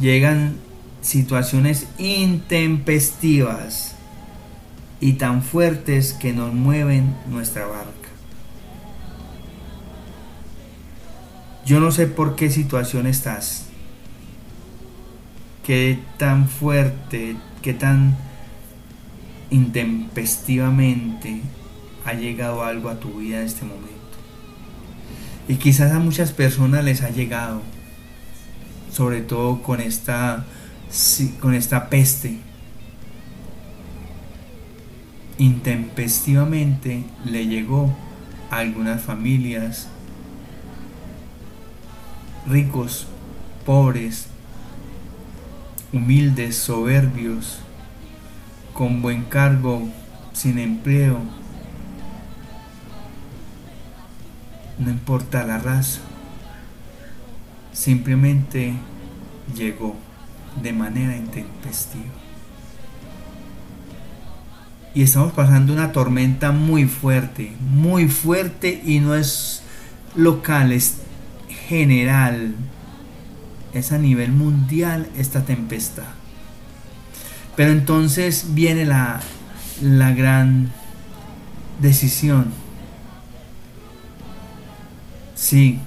Llegan 0.00 0.56
situaciones 1.00 1.86
intempestivas 1.98 3.94
y 5.00 5.14
tan 5.14 5.42
fuertes 5.42 6.12
que 6.12 6.32
nos 6.32 6.52
mueven 6.52 7.16
nuestra 7.28 7.66
barca. 7.66 8.05
Yo 11.66 11.80
no 11.80 11.90
sé 11.90 12.06
por 12.06 12.36
qué 12.36 12.48
situación 12.48 13.08
estás, 13.08 13.66
qué 15.64 15.98
tan 16.16 16.48
fuerte, 16.48 17.34
qué 17.60 17.74
tan 17.74 18.16
intempestivamente 19.50 21.40
ha 22.04 22.12
llegado 22.12 22.62
algo 22.62 22.88
a 22.88 23.00
tu 23.00 23.18
vida 23.18 23.40
en 23.40 23.46
este 23.46 23.64
momento. 23.64 23.90
Y 25.48 25.56
quizás 25.56 25.90
a 25.90 25.98
muchas 25.98 26.30
personas 26.30 26.84
les 26.84 27.02
ha 27.02 27.10
llegado, 27.10 27.62
sobre 28.92 29.22
todo 29.22 29.60
con 29.64 29.80
esta, 29.80 30.44
con 31.40 31.52
esta 31.52 31.88
peste. 31.90 32.38
Intempestivamente 35.38 37.02
le 37.24 37.48
llegó 37.48 37.92
a 38.52 38.58
algunas 38.58 39.02
familias, 39.02 39.88
ricos, 42.48 43.06
pobres, 43.64 44.28
humildes, 45.92 46.56
soberbios, 46.56 47.58
con 48.72 49.02
buen 49.02 49.24
cargo, 49.24 49.88
sin 50.32 50.58
empleo, 50.58 51.18
no 54.78 54.90
importa 54.90 55.44
la 55.44 55.58
raza, 55.58 56.00
simplemente 57.72 58.74
llegó 59.54 59.96
de 60.62 60.72
manera 60.72 61.16
intempestiva. 61.16 62.04
Y 64.94 65.02
estamos 65.02 65.32
pasando 65.32 65.72
una 65.72 65.92
tormenta 65.92 66.52
muy 66.52 66.86
fuerte, 66.86 67.54
muy 67.60 68.08
fuerte 68.08 68.82
y 68.84 69.00
no 69.00 69.14
es 69.14 69.62
local, 70.14 70.72
general, 71.68 72.54
es 73.74 73.92
a 73.92 73.98
nivel 73.98 74.32
mundial 74.32 75.08
esta 75.16 75.44
tempestad. 75.44 76.04
Pero 77.56 77.72
entonces 77.72 78.54
viene 78.54 78.84
la, 78.84 79.20
la 79.80 80.12
gran 80.12 80.70
decisión 81.80 82.52
Sí, 85.36 85.78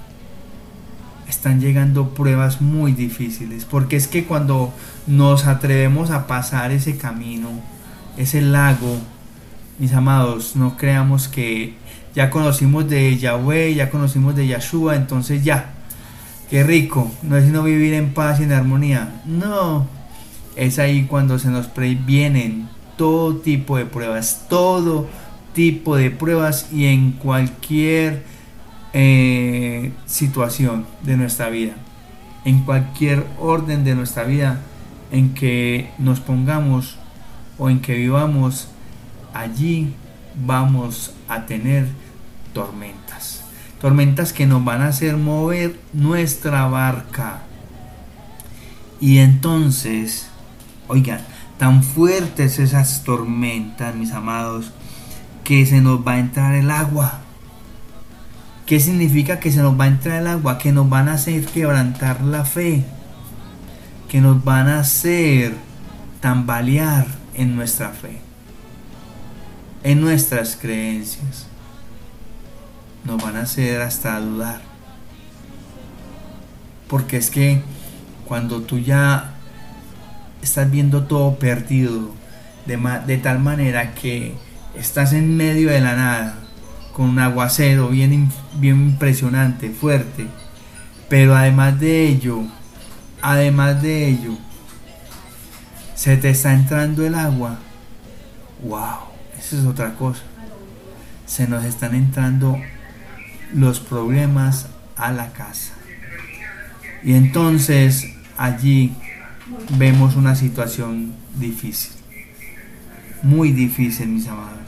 están 1.28 1.60
llegando 1.60 2.14
pruebas 2.14 2.60
muy 2.60 2.92
difíciles, 2.92 3.64
porque 3.64 3.96
es 3.96 4.06
que 4.06 4.24
cuando 4.24 4.72
nos 5.08 5.44
atrevemos 5.46 6.10
a 6.10 6.28
pasar 6.28 6.70
ese 6.70 6.96
camino, 6.96 7.50
ese 8.16 8.42
lago, 8.42 8.96
mis 9.80 9.92
amados, 9.92 10.54
no 10.54 10.76
creamos 10.76 11.26
que 11.26 11.74
ya 12.14 12.30
conocimos 12.30 12.88
de 12.88 13.16
Yahweh, 13.16 13.74
ya 13.74 13.90
conocimos 13.90 14.34
de 14.34 14.46
Yahshua, 14.46 14.96
entonces 14.96 15.44
ya, 15.44 15.70
qué 16.50 16.64
rico, 16.64 17.10
no 17.22 17.36
es 17.36 17.44
sino 17.44 17.62
vivir 17.62 17.94
en 17.94 18.12
paz 18.12 18.40
y 18.40 18.44
en 18.44 18.52
armonía. 18.52 19.22
No, 19.24 19.86
es 20.56 20.78
ahí 20.78 21.04
cuando 21.04 21.38
se 21.38 21.48
nos 21.48 21.68
vienen 21.74 22.68
todo 22.96 23.36
tipo 23.36 23.76
de 23.76 23.86
pruebas, 23.86 24.46
todo 24.48 25.08
tipo 25.54 25.96
de 25.96 26.10
pruebas 26.10 26.68
y 26.72 26.86
en 26.86 27.12
cualquier 27.12 28.24
eh, 28.92 29.92
situación 30.06 30.86
de 31.02 31.16
nuestra 31.16 31.48
vida, 31.48 31.74
en 32.44 32.62
cualquier 32.64 33.24
orden 33.38 33.84
de 33.84 33.94
nuestra 33.94 34.24
vida 34.24 34.60
en 35.12 35.34
que 35.34 35.90
nos 35.98 36.20
pongamos 36.20 36.96
o 37.58 37.70
en 37.70 37.80
que 37.80 37.94
vivamos, 37.94 38.68
allí 39.34 39.94
vamos 40.34 41.14
a 41.28 41.46
tener 41.46 41.86
tormentas. 42.52 43.42
Tormentas 43.80 44.32
que 44.32 44.46
nos 44.46 44.64
van 44.64 44.82
a 44.82 44.88
hacer 44.88 45.16
mover 45.16 45.78
nuestra 45.92 46.66
barca. 46.68 47.42
Y 49.00 49.18
entonces, 49.18 50.28
oigan, 50.88 51.20
tan 51.58 51.82
fuertes 51.82 52.58
esas 52.58 53.04
tormentas, 53.04 53.94
mis 53.94 54.12
amados, 54.12 54.72
que 55.44 55.64
se 55.64 55.80
nos 55.80 56.06
va 56.06 56.12
a 56.12 56.18
entrar 56.18 56.54
el 56.54 56.70
agua 56.70 57.20
¿Qué 58.70 58.78
significa 58.78 59.40
que 59.40 59.50
se 59.50 59.62
nos 59.62 59.76
va 59.78 59.86
a 59.86 59.88
entrar 59.88 60.20
el 60.20 60.28
agua? 60.28 60.56
Que 60.56 60.70
nos 60.70 60.88
van 60.88 61.08
a 61.08 61.14
hacer 61.14 61.44
quebrantar 61.44 62.20
la 62.20 62.44
fe. 62.44 62.84
Que 64.08 64.20
nos 64.20 64.44
van 64.44 64.68
a 64.68 64.78
hacer 64.78 65.56
tambalear 66.20 67.08
en 67.34 67.56
nuestra 67.56 67.88
fe. 67.88 68.20
En 69.82 70.00
nuestras 70.00 70.56
creencias. 70.56 71.46
Nos 73.04 73.22
van 73.22 73.36
a 73.36 73.42
hacer 73.42 73.80
hasta 73.80 74.20
dudar. 74.20 74.60
Porque 76.88 77.16
es 77.16 77.30
que 77.30 77.62
cuando 78.26 78.62
tú 78.62 78.78
ya 78.78 79.34
estás 80.42 80.70
viendo 80.70 81.04
todo 81.04 81.38
perdido, 81.38 82.10
de, 82.66 82.76
de 83.06 83.18
tal 83.18 83.38
manera 83.38 83.94
que 83.94 84.34
estás 84.74 85.12
en 85.12 85.36
medio 85.36 85.70
de 85.70 85.80
la 85.80 85.96
nada, 85.96 86.38
con 86.92 87.08
un 87.10 87.18
aguacero 87.18 87.88
bien, 87.88 88.30
bien 88.54 88.76
impresionante, 88.76 89.70
fuerte. 89.70 90.26
Pero 91.08 91.34
además 91.34 91.80
de 91.80 92.06
ello, 92.08 92.42
además 93.22 93.82
de 93.82 94.08
ello, 94.08 94.36
se 95.94 96.16
te 96.16 96.30
está 96.30 96.52
entrando 96.52 97.04
el 97.04 97.14
agua. 97.14 97.58
¡Wow! 98.62 99.09
Es 99.52 99.64
otra 99.66 99.94
cosa. 99.94 100.22
Se 101.26 101.46
nos 101.48 101.64
están 101.64 101.94
entrando 101.94 102.58
los 103.54 103.80
problemas 103.80 104.68
a 104.96 105.12
la 105.12 105.32
casa. 105.32 105.74
Y 107.02 107.14
entonces 107.14 108.06
allí 108.36 108.94
vemos 109.76 110.16
una 110.16 110.34
situación 110.34 111.14
difícil. 111.34 111.92
Muy 113.22 113.52
difícil, 113.52 114.08
mis 114.08 114.28
amados 114.28 114.60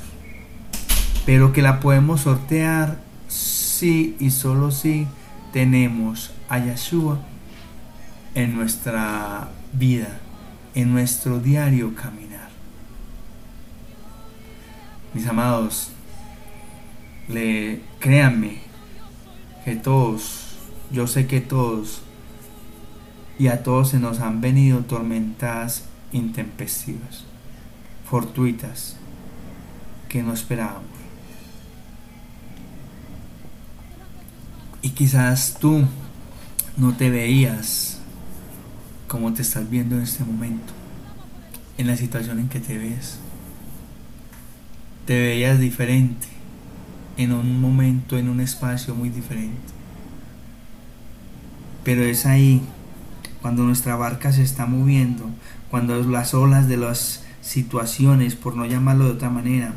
pero 1.24 1.52
que 1.52 1.62
la 1.62 1.80
podemos 1.80 2.22
sortear 2.22 2.98
si 3.28 4.16
y 4.18 4.30
solo 4.30 4.70
si 4.70 5.06
tenemos 5.52 6.32
a 6.48 6.58
Yeshua 6.58 7.20
en 8.34 8.56
nuestra 8.56 9.48
vida, 9.72 10.18
en 10.74 10.92
nuestro 10.92 11.38
diario 11.38 11.94
caminar. 11.94 12.21
Mis 15.14 15.26
amados, 15.26 15.90
le, 17.28 17.82
créanme 18.00 18.58
que 19.64 19.76
todos, 19.76 20.56
yo 20.90 21.06
sé 21.06 21.26
que 21.26 21.40
todos, 21.40 22.02
y 23.38 23.48
a 23.48 23.62
todos 23.62 23.90
se 23.90 23.98
nos 23.98 24.20
han 24.20 24.40
venido 24.40 24.80
tormentas 24.80 25.84
intempestivas, 26.12 27.24
fortuitas, 28.08 28.96
que 30.08 30.22
no 30.22 30.32
esperábamos. 30.32 30.92
Y 34.82 34.90
quizás 34.90 35.56
tú 35.60 35.84
no 36.76 36.94
te 36.94 37.08
veías 37.08 37.98
como 39.08 39.32
te 39.32 39.42
estás 39.42 39.68
viendo 39.68 39.96
en 39.96 40.02
este 40.02 40.24
momento, 40.24 40.72
en 41.78 41.86
la 41.86 41.96
situación 41.96 42.38
en 42.40 42.48
que 42.48 42.60
te 42.60 42.78
ves. 42.78 43.18
Te 45.06 45.20
veías 45.20 45.58
diferente, 45.58 46.28
en 47.16 47.32
un 47.32 47.60
momento, 47.60 48.16
en 48.18 48.28
un 48.28 48.40
espacio 48.40 48.94
muy 48.94 49.08
diferente. 49.08 49.72
Pero 51.84 52.02
es 52.02 52.26
ahí, 52.26 52.62
cuando 53.40 53.64
nuestra 53.64 53.96
barca 53.96 54.32
se 54.32 54.42
está 54.42 54.66
moviendo, 54.66 55.28
cuando 55.70 56.00
las 56.02 56.34
olas 56.34 56.68
de 56.68 56.76
las 56.76 57.24
situaciones, 57.40 58.36
por 58.36 58.54
no 58.54 58.64
llamarlo 58.64 59.06
de 59.06 59.12
otra 59.12 59.30
manera, 59.30 59.72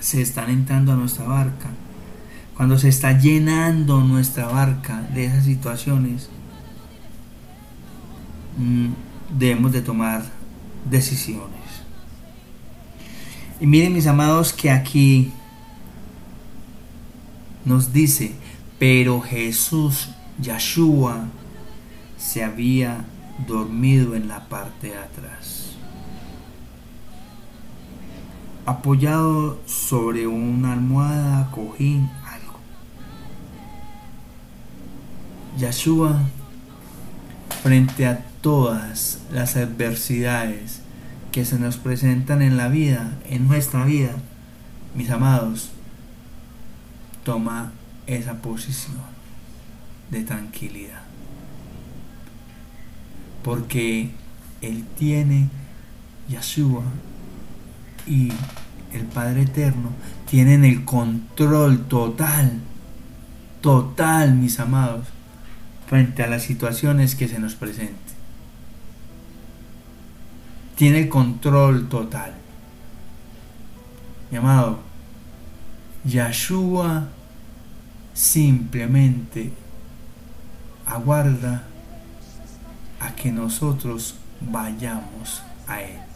se 0.00 0.22
están 0.22 0.50
entrando 0.50 0.92
a 0.92 0.96
nuestra 0.96 1.26
barca, 1.26 1.70
cuando 2.56 2.78
se 2.78 2.88
está 2.88 3.12
llenando 3.12 4.00
nuestra 4.00 4.46
barca 4.46 5.02
de 5.14 5.26
esas 5.26 5.44
situaciones, 5.44 6.30
mm, 8.56 8.86
debemos 9.38 9.72
de 9.72 9.82
tomar 9.82 10.24
decisiones. 10.90 11.65
Y 13.58 13.66
miren 13.66 13.94
mis 13.94 14.06
amados 14.06 14.52
que 14.52 14.70
aquí 14.70 15.32
nos 17.64 17.92
dice, 17.92 18.34
pero 18.78 19.20
Jesús, 19.20 20.08
Yeshua, 20.40 21.24
se 22.18 22.44
había 22.44 23.06
dormido 23.48 24.14
en 24.14 24.28
la 24.28 24.46
parte 24.48 24.88
de 24.88 24.98
atrás. 24.98 25.72
Apoyado 28.66 29.58
sobre 29.64 30.26
una 30.26 30.74
almohada, 30.74 31.50
cojín, 31.50 32.10
algo. 32.26 32.58
Yeshua, 35.58 36.20
frente 37.62 38.06
a 38.06 38.22
todas 38.42 39.20
las 39.32 39.56
adversidades 39.56 40.82
que 41.36 41.44
se 41.44 41.58
nos 41.58 41.76
presentan 41.76 42.40
en 42.40 42.56
la 42.56 42.68
vida, 42.68 43.12
en 43.28 43.46
nuestra 43.46 43.84
vida, 43.84 44.12
mis 44.94 45.10
amados, 45.10 45.68
toma 47.24 47.72
esa 48.06 48.40
posición 48.40 48.96
de 50.10 50.22
tranquilidad. 50.22 51.02
Porque 53.44 54.12
Él 54.62 54.86
tiene, 54.96 55.50
Yeshua 56.26 56.84
y 58.06 58.32
el 58.94 59.02
Padre 59.02 59.42
Eterno 59.42 59.90
tienen 60.30 60.64
el 60.64 60.86
control 60.86 61.86
total, 61.86 62.60
total, 63.60 64.36
mis 64.36 64.58
amados, 64.58 65.06
frente 65.86 66.22
a 66.22 66.28
las 66.28 66.44
situaciones 66.44 67.14
que 67.14 67.28
se 67.28 67.38
nos 67.38 67.56
presenten. 67.56 68.05
Tiene 70.76 71.08
control 71.08 71.88
total. 71.88 72.34
Mi 74.30 74.38
amado, 74.38 74.78
Yeshua 76.04 77.08
simplemente 78.14 79.52
aguarda 80.86 81.66
a 83.00 83.14
que 83.14 83.32
nosotros 83.32 84.16
vayamos 84.40 85.42
a 85.66 85.80
Él 85.82 86.06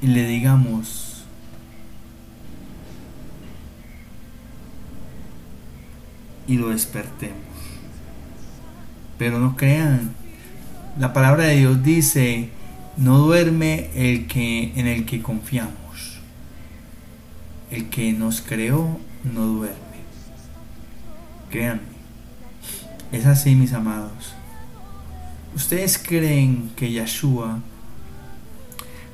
y 0.00 0.08
le 0.08 0.26
digamos, 0.26 1.24
y 6.46 6.56
lo 6.56 6.68
despertemos. 6.68 7.36
Pero 9.18 9.38
no 9.38 9.56
crean, 9.56 10.12
la 10.98 11.12
palabra 11.12 11.44
de 11.44 11.56
Dios 11.56 11.82
dice, 11.82 12.50
no 12.96 13.18
duerme 13.18 13.90
el 13.94 14.26
que 14.26 14.72
en 14.76 14.86
el 14.86 15.04
que 15.04 15.22
confiamos. 15.22 16.20
El 17.70 17.88
que 17.88 18.12
nos 18.12 18.40
creó 18.40 18.98
no 19.24 19.46
duerme. 19.46 19.76
Créanme. 21.50 21.96
Es 23.12 23.26
así, 23.26 23.54
mis 23.54 23.72
amados. 23.72 24.34
¿Ustedes 25.54 25.98
creen 25.98 26.70
que 26.76 26.90
Yeshua 26.90 27.60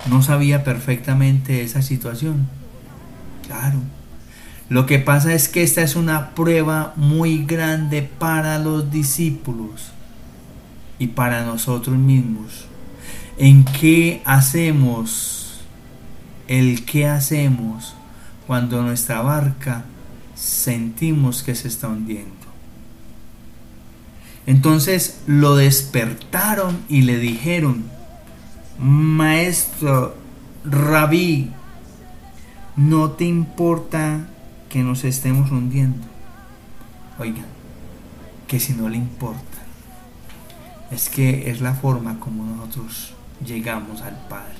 no 0.08 0.22
sabía 0.22 0.64
perfectamente 0.64 1.62
esa 1.62 1.82
situación? 1.82 2.48
Claro. 3.46 3.78
Lo 4.68 4.86
que 4.86 4.98
pasa 4.98 5.34
es 5.34 5.48
que 5.48 5.62
esta 5.62 5.82
es 5.82 5.96
una 5.96 6.30
prueba 6.30 6.94
muy 6.96 7.44
grande 7.44 8.02
para 8.02 8.58
los 8.58 8.90
discípulos 8.90 9.92
y 10.98 11.08
para 11.08 11.44
nosotros 11.44 11.96
mismos. 11.96 12.66
¿En 13.38 13.64
qué 13.64 14.22
hacemos? 14.24 15.60
El 16.48 16.84
qué 16.84 17.06
hacemos 17.06 17.94
cuando 18.46 18.82
nuestra 18.82 19.22
barca 19.22 19.84
sentimos 20.34 21.42
que 21.42 21.54
se 21.54 21.68
está 21.68 21.88
hundiendo. 21.88 22.42
Entonces 24.46 25.22
lo 25.26 25.54
despertaron 25.56 26.78
y 26.88 27.02
le 27.02 27.18
dijeron, 27.18 27.84
Maestro, 28.78 30.16
rabí, 30.64 31.50
¿no 32.76 33.10
te 33.12 33.24
importa 33.24 34.26
que 34.68 34.82
nos 34.82 35.04
estemos 35.04 35.50
hundiendo? 35.52 36.04
Oigan, 37.18 37.46
que 38.48 38.58
si 38.58 38.72
no 38.72 38.88
le 38.88 38.96
importa, 38.96 39.51
es 40.92 41.08
que 41.08 41.50
es 41.50 41.60
la 41.60 41.74
forma 41.74 42.20
como 42.20 42.44
nosotros 42.44 43.14
llegamos 43.44 44.02
al 44.02 44.16
Padre, 44.28 44.58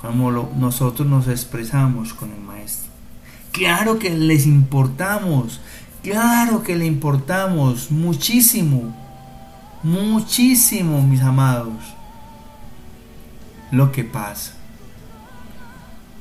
como 0.00 0.30
nosotros 0.30 1.08
nos 1.08 1.28
expresamos 1.28 2.12
con 2.12 2.30
el 2.30 2.40
Maestro. 2.40 2.90
Claro 3.52 3.98
que 3.98 4.10
les 4.10 4.46
importamos, 4.46 5.60
claro 6.02 6.62
que 6.62 6.76
le 6.76 6.86
importamos 6.86 7.90
muchísimo, 7.90 8.94
muchísimo, 9.82 11.02
mis 11.02 11.22
amados. 11.22 11.96
Lo 13.70 13.92
que 13.92 14.04
pasa, 14.04 14.52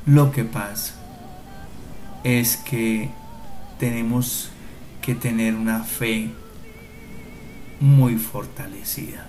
lo 0.06 0.32
que 0.32 0.46
pasa 0.46 0.94
es 2.24 2.58
que 2.58 3.12
tenemos 3.80 4.50
que 5.02 5.16
tener 5.16 5.56
una 5.56 5.84
fe 5.84 6.32
muy 7.80 8.18
fortalecida, 8.18 9.26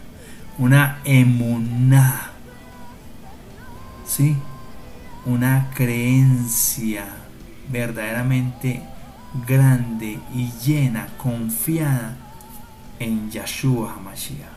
una 0.59 1.01
emuná, 1.05 2.33
¿sí? 4.07 4.37
Una 5.27 5.71
creencia 5.75 7.07
verdaderamente 7.71 8.83
grande 9.47 10.19
y 10.35 10.51
llena, 10.65 11.09
confiada 11.17 12.17
en 12.99 13.31
Yahshua 13.31 13.95
HaMashiach. 13.95 14.49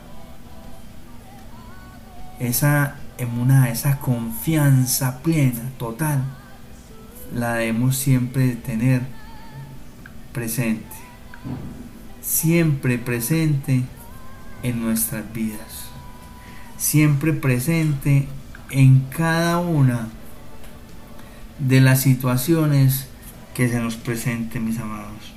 Esa 2.40 2.96
emuná, 3.18 3.70
esa 3.70 3.98
confianza 3.98 5.22
plena, 5.22 5.70
total, 5.78 6.24
la 7.32 7.54
debemos 7.54 7.96
siempre 7.96 8.56
tener 8.56 9.02
presente. 10.32 10.96
Siempre 12.24 12.96
presente 12.96 13.82
en 14.62 14.80
nuestras 14.80 15.30
vidas. 15.34 15.90
Siempre 16.78 17.34
presente 17.34 18.26
en 18.70 19.00
cada 19.10 19.58
una 19.58 20.08
de 21.58 21.82
las 21.82 22.00
situaciones 22.00 23.08
que 23.52 23.68
se 23.68 23.78
nos 23.78 23.96
presenten, 23.96 24.64
mis 24.64 24.78
amados. 24.78 25.34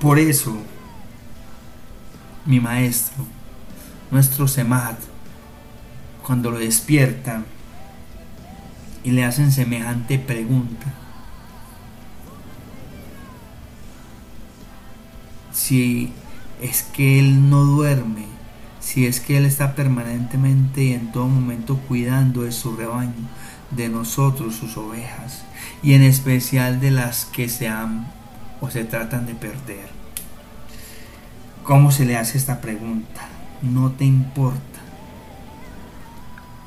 Por 0.00 0.20
eso, 0.20 0.56
mi 2.46 2.60
maestro, 2.60 3.26
nuestro 4.12 4.46
Semad, 4.46 4.94
cuando 6.24 6.52
lo 6.52 6.58
despiertan 6.58 7.44
y 9.02 9.10
le 9.10 9.24
hacen 9.24 9.50
semejante 9.50 10.20
pregunta, 10.20 11.03
si 15.64 16.12
es 16.60 16.82
que 16.82 17.18
él 17.18 17.48
no 17.48 17.64
duerme, 17.64 18.26
si 18.84 19.06
es 19.06 19.20
que 19.20 19.38
Él 19.38 19.46
está 19.46 19.74
permanentemente 19.74 20.84
y 20.84 20.92
en 20.92 21.10
todo 21.10 21.26
momento 21.26 21.78
cuidando 21.88 22.42
de 22.42 22.52
su 22.52 22.76
rebaño, 22.76 23.14
de 23.70 23.88
nosotros, 23.88 24.56
sus 24.56 24.76
ovejas, 24.76 25.42
y 25.82 25.94
en 25.94 26.02
especial 26.02 26.80
de 26.80 26.90
las 26.90 27.24
que 27.24 27.48
se 27.48 27.66
han 27.66 28.06
o 28.60 28.70
se 28.70 28.84
tratan 28.84 29.24
de 29.24 29.34
perder. 29.34 29.88
¿Cómo 31.62 31.90
se 31.92 32.04
le 32.04 32.18
hace 32.18 32.36
esta 32.36 32.60
pregunta? 32.60 33.22
No 33.62 33.90
te 33.92 34.04
importa. 34.04 34.60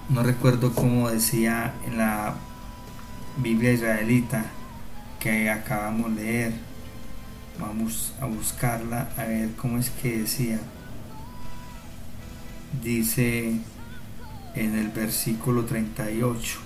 No 0.09 0.23
recuerdo 0.23 0.73
cómo 0.73 1.11
decía 1.11 1.73
en 1.85 1.99
la 1.99 2.33
Biblia 3.37 3.73
israelita 3.73 4.45
que 5.19 5.51
acabamos 5.51 6.15
de 6.15 6.23
leer. 6.23 6.66
Vamos 7.59 8.13
a 8.21 8.25
buscarla 8.25 9.09
a 9.17 9.23
ver 9.23 9.51
cómo 9.55 9.77
es 9.77 9.89
que 9.89 10.19
decía 10.19 10.59
dice 12.83 13.53
en 14.55 14.77
el 14.77 14.89
versículo 14.89 15.65
38. 15.65 16.59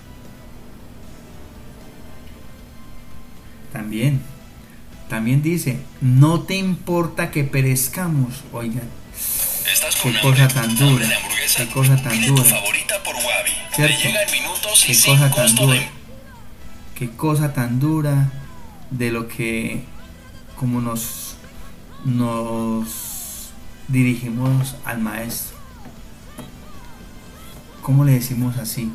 También, 3.72 4.20
también 5.08 5.42
dice, 5.42 5.78
no 6.00 6.42
te 6.42 6.56
importa 6.56 7.30
que 7.30 7.44
perezcamos, 7.44 8.42
oigan. 8.52 8.88
Qué 10.02 10.20
cosa 10.20 10.48
tan 10.48 10.74
dura, 10.76 11.08
qué 11.56 11.66
cosa 11.68 12.02
tan 12.02 12.26
dura. 12.26 12.44
¿Cierto? 13.74 13.96
Qué 14.86 14.94
cosa 15.06 15.30
tan 15.30 15.54
dura. 15.54 15.82
Qué 16.94 17.10
cosa 17.10 17.52
tan 17.52 17.80
dura 17.80 18.30
de 18.90 19.10
lo 19.10 19.28
que 19.28 19.84
como 20.62 20.80
nos 20.80 21.34
nos 22.04 23.50
dirigimos 23.88 24.76
al 24.84 25.00
maestro. 25.00 25.56
¿Cómo 27.82 28.04
le 28.04 28.12
decimos 28.12 28.56
así? 28.58 28.92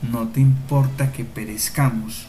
No 0.00 0.28
te 0.28 0.40
importa 0.40 1.12
que 1.12 1.26
perezcamos. 1.26 2.24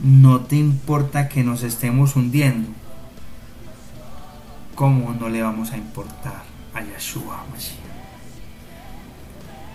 No 0.00 0.42
te 0.42 0.54
importa 0.54 1.28
que 1.28 1.42
nos 1.42 1.64
estemos 1.64 2.14
hundiendo. 2.14 2.68
¿cómo 4.76 5.12
no 5.18 5.28
le 5.28 5.42
vamos 5.42 5.72
a 5.72 5.76
importar 5.76 6.44
a 6.74 6.80
Yahshua 6.80 7.44
Mashiach? 7.50 7.78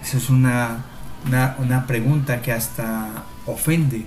Esa 0.01 0.17
es 0.17 0.29
una, 0.29 0.85
una, 1.27 1.57
una 1.59 1.85
pregunta 1.85 2.41
que 2.41 2.53
hasta 2.53 3.25
ofende, 3.45 4.05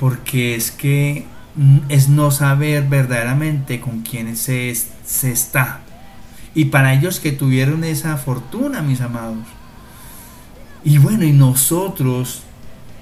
porque 0.00 0.56
es 0.56 0.72
que 0.72 1.26
es 1.88 2.08
no 2.08 2.30
saber 2.30 2.88
verdaderamente 2.88 3.80
con 3.80 4.00
quién 4.00 4.36
se, 4.36 4.74
se 5.04 5.30
está. 5.30 5.80
Y 6.54 6.66
para 6.66 6.94
ellos 6.94 7.20
que 7.20 7.32
tuvieron 7.32 7.84
esa 7.84 8.16
fortuna, 8.16 8.82
mis 8.82 9.00
amados. 9.00 9.46
Y 10.82 10.98
bueno, 10.98 11.24
y 11.24 11.32
nosotros, 11.32 12.42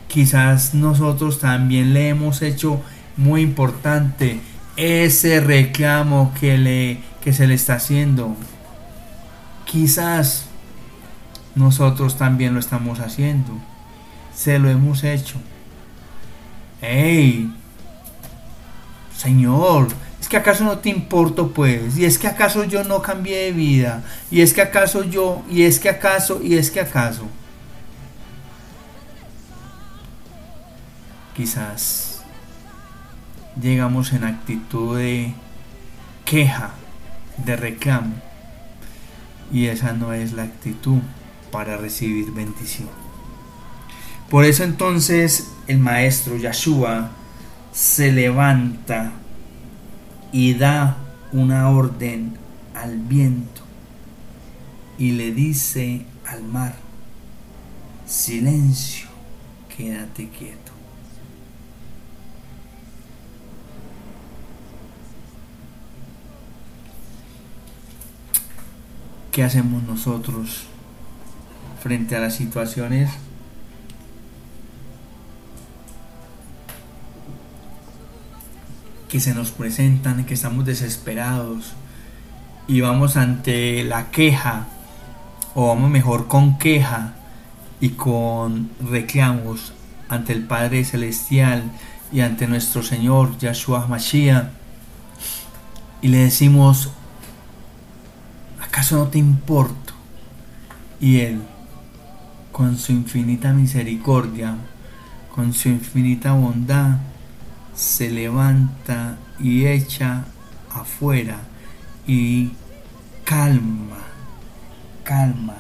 quizás 0.09 0.75
nosotros 0.75 1.39
también 1.39 1.95
le 1.95 2.09
hemos 2.09 2.43
hecho 2.43 2.81
muy 3.17 3.43
importante 3.43 4.41
ese 4.77 5.41
reclamo 5.41 6.33
que, 6.39 6.59
le, 6.59 7.01
que 7.23 7.33
se 7.33 7.47
le 7.47 7.55
está 7.55 7.75
haciendo. 7.75 8.37
Quizás 9.65 10.47
nosotros 11.55 12.17
también 12.17 12.55
lo 12.55 12.61
estamos 12.61 13.01
haciendo. 13.01 13.53
Se 14.35 14.59
lo 14.59 14.69
hemos 14.69 15.05
hecho. 15.05 15.37
¡Ey! 16.81 17.51
Señor, 19.19 19.89
¿es 20.21 20.29
que 20.29 20.37
acaso 20.37 20.63
no 20.63 20.79
te 20.79 20.91
importo 20.91 21.49
pues? 21.49 21.99
¿Y 21.99 22.05
es 22.05 22.19
que 22.19 22.29
acaso 22.29 22.63
yo 22.63 22.85
no 22.85 23.03
cambié 23.03 23.47
de 23.47 23.53
vida? 23.53 24.05
¿Y 24.31 24.43
es 24.43 24.55
que 24.55 24.63
acaso 24.63 25.03
yo? 25.03 25.43
¿Y 25.51 25.65
es 25.65 25.81
que 25.81 25.89
acaso? 25.89 26.41
¿Y 26.41 26.57
es 26.57 26.71
que 26.71 26.81
acaso? 26.81 27.25
Quizás 31.35 32.21
llegamos 33.61 34.13
en 34.13 34.23
actitud 34.23 34.97
de 34.97 35.35
queja, 36.25 36.71
de 37.39 37.57
reclamo. 37.57 38.15
Y 39.53 39.67
esa 39.67 39.95
no 39.95 40.13
es 40.13 40.33
la 40.33 40.45
actitud 40.45 41.01
para 41.51 41.77
recibir 41.77 42.31
bendición. 42.31 42.89
Por 44.31 44.45
eso 44.45 44.63
entonces 44.63 45.51
el 45.67 45.81
maestro 45.81 46.37
Yahshua 46.37 47.18
se 47.79 48.11
levanta 48.11 49.13
y 50.33 50.55
da 50.55 50.97
una 51.31 51.71
orden 51.71 52.37
al 52.75 52.99
viento 52.99 53.63
y 54.99 55.13
le 55.13 55.33
dice 55.33 56.05
al 56.27 56.43
mar, 56.43 56.75
silencio, 58.05 59.07
quédate 59.77 60.29
quieto. 60.29 60.73
¿Qué 69.31 69.45
hacemos 69.45 69.85
nosotros 69.85 70.65
frente 71.81 72.17
a 72.17 72.19
las 72.19 72.35
situaciones 72.35 73.09
que 79.09 79.21
se 79.21 79.35
nos 79.35 79.51
presentan, 79.51 80.25
que 80.25 80.35
estamos 80.35 80.65
desesperados 80.65 81.73
y 82.67 82.81
vamos 82.83 83.17
ante 83.17 83.83
la 83.85 84.11
queja, 84.11 84.67
o 85.55 85.69
vamos 85.69 85.91
mejor 85.91 86.29
con 86.29 86.59
queja 86.59 87.15
y 87.81 87.91
con 87.91 88.71
reclamos 88.81 89.73
ante 90.09 90.33
el 90.33 90.45
Padre 90.45 90.85
Celestial 90.85 91.65
y 92.13 92.21
ante 92.21 92.47
nuestro 92.47 92.83
Señor 92.83 93.39
Yahshua 93.39 93.87
Mashiach 93.87 94.49
y 96.01 96.09
le 96.09 96.19
decimos, 96.19 96.91
¿acaso 98.63 98.97
no 98.97 99.09
te 99.09 99.19
importo? 99.19 99.95
Y 101.01 101.21
Él, 101.21 101.41
con 102.53 102.77
su 102.77 102.93
infinita 102.93 103.53
misericordia, 103.53 104.55
con 105.35 105.53
su 105.53 105.69
infinita 105.69 106.33
bondad, 106.33 106.99
se 107.79 108.11
levanta 108.11 109.19
y 109.39 109.67
echa 109.67 110.25
afuera 110.69 111.39
y 112.09 112.51
calma, 113.25 113.99
calma 115.05 115.55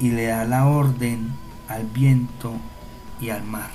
y 0.00 0.10
le 0.10 0.26
da 0.26 0.44
la 0.44 0.66
orden 0.66 1.30
al 1.68 1.86
viento 1.86 2.52
y 3.20 3.30
al 3.30 3.44
mar. 3.44 3.70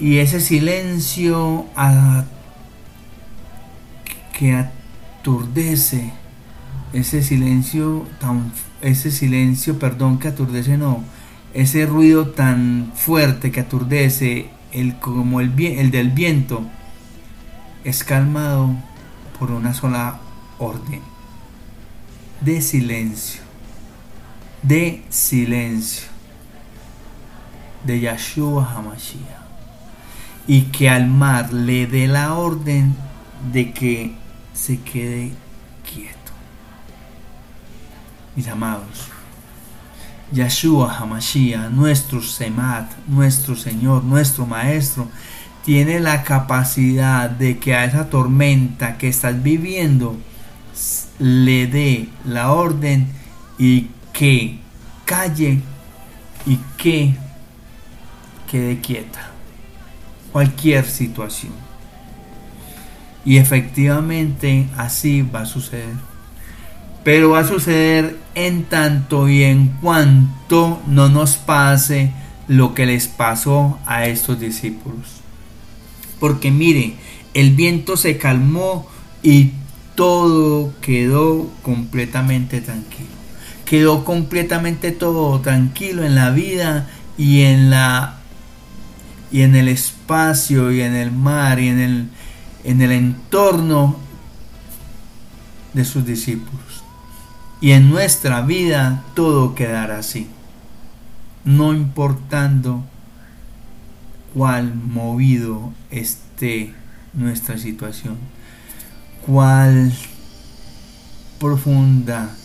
Y 0.00 0.18
ese 0.18 0.40
silencio 0.40 1.66
que 4.36 4.56
aturdece, 4.56 6.12
ese 6.92 7.22
silencio 7.22 8.04
tan, 8.18 8.52
ese 8.80 9.12
silencio, 9.12 9.78
perdón, 9.78 10.18
que 10.18 10.26
aturdece 10.26 10.76
no, 10.76 11.04
ese 11.54 11.86
ruido 11.86 12.28
tan 12.28 12.92
fuerte 12.94 13.50
que 13.50 13.60
aturdece, 13.60 14.50
el, 14.72 14.98
como 14.98 15.40
el, 15.40 15.58
el 15.58 15.90
del 15.90 16.10
viento, 16.10 16.62
es 17.84 18.02
calmado 18.02 18.74
por 19.38 19.50
una 19.52 19.72
sola 19.72 20.18
orden 20.58 21.00
de 22.40 22.60
silencio, 22.60 23.40
de 24.62 25.02
silencio, 25.08 26.08
de 27.84 28.00
Yahshua 28.00 28.70
Hamashiach. 28.74 29.44
Y 30.46 30.62
que 30.64 30.90
al 30.90 31.06
mar 31.06 31.54
le 31.54 31.86
dé 31.86 32.06
la 32.06 32.34
orden 32.34 32.94
de 33.50 33.72
que 33.72 34.14
se 34.52 34.78
quede 34.80 35.32
quieto. 35.90 36.32
Mis 38.36 38.46
amados, 38.48 39.08
Yahshua 40.34 40.98
Hamashiach, 40.98 41.70
nuestro 41.70 42.20
Semat, 42.20 42.90
nuestro 43.06 43.54
Señor, 43.54 44.02
nuestro 44.02 44.46
Maestro, 44.46 45.08
tiene 45.64 46.00
la 46.00 46.24
capacidad 46.24 47.30
de 47.30 47.58
que 47.58 47.74
a 47.74 47.84
esa 47.84 48.10
tormenta 48.10 48.98
que 48.98 49.08
estás 49.08 49.42
viviendo 49.42 50.16
le 51.18 51.66
dé 51.68 52.08
la 52.26 52.52
orden 52.52 53.06
y 53.58 53.88
que 54.12 54.58
calle 55.04 55.60
y 56.46 56.58
que 56.76 57.14
quede 58.50 58.80
quieta. 58.80 59.30
Cualquier 60.32 60.84
situación. 60.84 61.52
Y 63.24 63.38
efectivamente 63.38 64.68
así 64.76 65.22
va 65.22 65.42
a 65.42 65.46
suceder. 65.46 66.13
Pero 67.04 67.30
va 67.30 67.40
a 67.40 67.46
suceder 67.46 68.18
en 68.34 68.64
tanto 68.64 69.28
y 69.28 69.44
en 69.44 69.68
cuanto 69.82 70.82
no 70.86 71.10
nos 71.10 71.36
pase 71.36 72.12
lo 72.48 72.74
que 72.74 72.86
les 72.86 73.08
pasó 73.08 73.78
a 73.84 74.06
estos 74.06 74.40
discípulos. 74.40 75.20
Porque 76.18 76.50
mire, 76.50 76.94
el 77.34 77.50
viento 77.50 77.98
se 77.98 78.16
calmó 78.16 78.88
y 79.22 79.52
todo 79.94 80.72
quedó 80.80 81.50
completamente 81.62 82.62
tranquilo. 82.62 83.10
Quedó 83.66 84.04
completamente 84.04 84.90
todo 84.90 85.40
tranquilo 85.40 86.04
en 86.04 86.14
la 86.14 86.30
vida 86.30 86.88
y 87.18 87.42
en 87.42 87.70
la 87.70 88.20
y 89.30 89.42
en 89.42 89.56
el 89.56 89.68
espacio 89.68 90.70
y 90.70 90.80
en 90.80 90.94
el 90.94 91.10
mar 91.10 91.58
y 91.60 91.68
en 91.68 91.80
el 91.80 92.08
en 92.64 92.82
el 92.82 92.92
entorno 92.92 93.96
de 95.72 95.84
sus 95.84 96.06
discípulos 96.06 96.63
y 97.64 97.72
en 97.72 97.88
nuestra 97.88 98.42
vida 98.42 99.02
todo 99.14 99.54
quedará 99.54 99.96
así, 99.96 100.28
no 101.46 101.72
importando 101.72 102.84
cuál 104.34 104.74
movido 104.74 105.72
esté 105.90 106.74
nuestra 107.14 107.56
situación, 107.56 108.18
cuál 109.24 109.94
profunda 111.40 112.36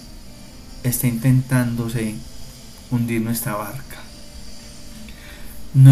esté 0.83 1.09
intentándose 1.09 2.15
hundir 2.89 3.21
nuestra 3.21 3.55
barca. 3.55 3.97
No, 5.73 5.91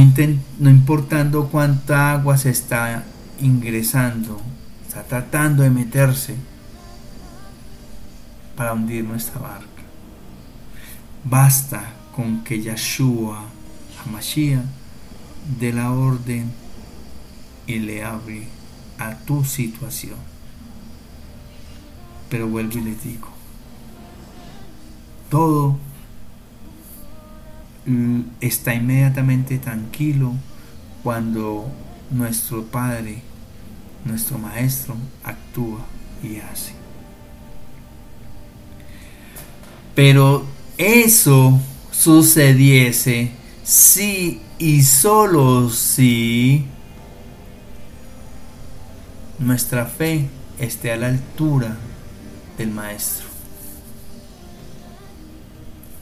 no 0.60 0.70
importando 0.70 1.50
cuánta 1.50 2.14
agua 2.14 2.38
se 2.38 2.50
está 2.50 3.04
ingresando, 3.42 4.40
está 4.88 5.04
tratando 5.04 5.64
de 5.64 5.70
meterse 5.70 6.38
para 8.58 8.74
hundir 8.74 9.06
nuestra 9.06 9.40
barca. 9.40 9.84
Basta 11.24 11.94
con 12.16 12.44
que 12.44 12.62
Yahshua 12.62 13.46
Hamashiach 14.04 14.66
dé 15.60 15.72
la 15.72 15.92
orden 15.92 16.52
y 17.68 17.80
le 17.80 18.04
abre 18.04 18.48
a 18.98 19.16
tu 19.16 19.46
situación. 19.46 20.18
Pero 22.30 22.48
vuelvo 22.48 22.80
y 22.80 22.82
les 22.82 23.04
digo, 23.04 23.30
todo 25.30 25.78
está 28.42 28.74
inmediatamente 28.74 29.60
tranquilo 29.60 30.34
cuando 31.04 31.72
nuestro 32.12 32.64
Padre, 32.66 33.22
nuestro 34.04 34.38
Maestro, 34.38 34.96
actúa 35.24 35.86
y 36.22 36.38
hace. 36.38 36.77
Pero 39.98 40.46
eso 40.78 41.60
sucediese 41.90 43.32
si 43.64 44.40
y 44.60 44.84
solo 44.84 45.72
si 45.72 46.68
nuestra 49.40 49.88
fe 49.88 50.30
esté 50.60 50.92
a 50.92 50.98
la 50.98 51.08
altura 51.08 51.78
del 52.60 52.70
Maestro. 52.70 53.26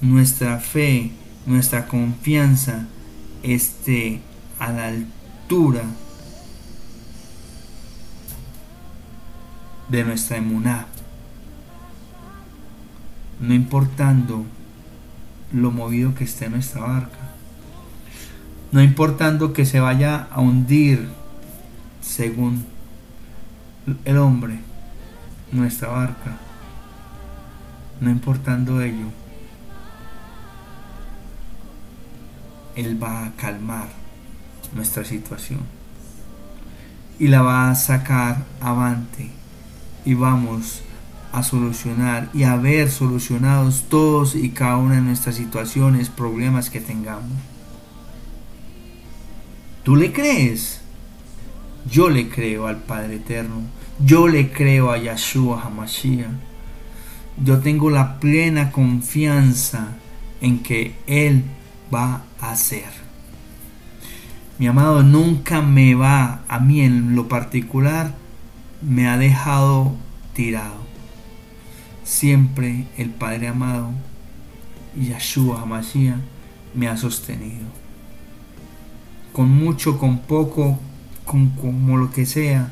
Nuestra 0.01 0.59
fe, 0.59 1.11
nuestra 1.45 1.87
confianza 1.87 2.87
esté 3.43 4.19
a 4.59 4.73
la 4.73 4.87
altura 4.89 5.83
de 9.87 10.03
nuestra 10.03 10.35
emuná. 10.35 10.85
No 13.39 13.53
importando 13.53 14.45
lo 15.51 15.71
movido 15.71 16.15
que 16.15 16.23
esté 16.23 16.49
nuestra 16.49 16.81
barca. 16.81 17.19
No 18.71 18.81
importando 18.81 19.53
que 19.53 19.65
se 19.65 19.79
vaya 19.79 20.27
a 20.31 20.41
hundir 20.41 21.07
según 22.01 22.65
el 24.03 24.17
hombre, 24.17 24.59
nuestra 25.51 25.89
barca. 25.89 26.37
No 28.01 28.09
importando 28.09 28.81
ello, 28.81 29.07
Él 32.75 33.01
va 33.01 33.25
a 33.25 33.31
calmar 33.33 33.87
nuestra 34.73 35.05
situación 35.05 35.61
y 37.17 37.27
la 37.29 37.41
va 37.41 37.69
a 37.69 37.75
sacar 37.75 38.43
avante 38.59 39.29
y 40.03 40.13
vamos 40.13 40.81
a 41.35 41.43
solucionar 41.43 42.29
y 42.33 42.43
a 42.43 42.55
ver 42.55 42.89
solucionados 42.89 43.83
todos 43.89 44.35
y 44.35 44.51
cada 44.51 44.77
una 44.77 44.95
de 44.95 45.01
nuestras 45.01 45.35
situaciones, 45.35 46.07
problemas 46.07 46.69
que 46.69 46.79
tengamos. 46.79 47.37
¿Tú 49.83 49.97
le 49.97 50.13
crees? 50.13 50.79
Yo 51.91 52.09
le 52.09 52.29
creo 52.29 52.67
al 52.67 52.77
Padre 52.77 53.15
Eterno. 53.15 53.63
Yo 53.99 54.29
le 54.29 54.49
creo 54.49 54.91
a 54.91 54.97
Yahshua 54.97 55.61
Hamashiach. 55.61 56.29
Yo 57.43 57.59
tengo 57.59 57.89
la 57.89 58.17
plena 58.21 58.71
confianza 58.71 59.89
en 60.39 60.63
que 60.63 60.95
Él 61.05 61.43
va 61.93 62.23
a 62.39 62.51
hacer. 62.51 62.89
Mi 64.57 64.67
amado 64.67 65.03
nunca 65.03 65.61
me 65.61 65.95
va, 65.95 66.43
a 66.47 66.59
mí 66.61 66.79
en 66.79 67.13
lo 67.13 67.27
particular, 67.27 68.15
me 68.81 69.09
ha 69.09 69.17
dejado 69.17 69.95
tirado. 70.33 70.84
Siempre 72.05 72.85
el 72.99 73.09
Padre 73.09 73.47
amado, 73.47 73.89
Yahshua 74.95 75.63
Hamashiach, 75.63 76.19
me 76.75 76.87
ha 76.87 76.97
sostenido. 76.97 77.65
Con 79.33 79.49
mucho, 79.49 79.97
con 79.97 80.19
poco, 80.19 80.77
con 81.25 81.49
como 81.49 81.97
lo 81.97 82.11
que 82.11 82.27
sea, 82.27 82.69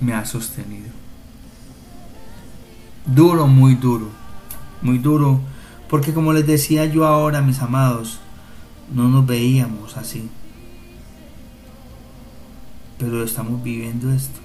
me 0.00 0.14
ha 0.14 0.24
sostenido. 0.24 0.88
Duro, 3.04 3.46
muy 3.46 3.74
duro, 3.74 4.08
muy 4.80 4.96
duro, 4.96 5.42
porque 5.90 6.14
como 6.14 6.32
les 6.32 6.46
decía 6.46 6.86
yo 6.86 7.06
ahora, 7.06 7.42
mis 7.42 7.60
amados, 7.60 8.20
no 8.90 9.06
nos 9.10 9.26
veíamos 9.26 9.98
así. 9.98 10.30
Pero 12.98 13.22
estamos 13.22 13.62
viviendo 13.62 14.10
esto. 14.10 14.40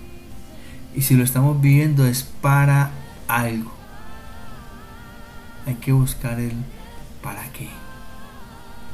Y 0.94 1.04
si 1.04 1.16
lo 1.16 1.24
estamos 1.24 1.62
viviendo 1.62 2.06
es 2.06 2.24
para 2.24 2.99
algo. 3.30 3.72
Hay 5.66 5.76
que 5.76 5.92
buscar 5.92 6.40
el 6.40 6.54
para 7.22 7.52
qué, 7.54 7.70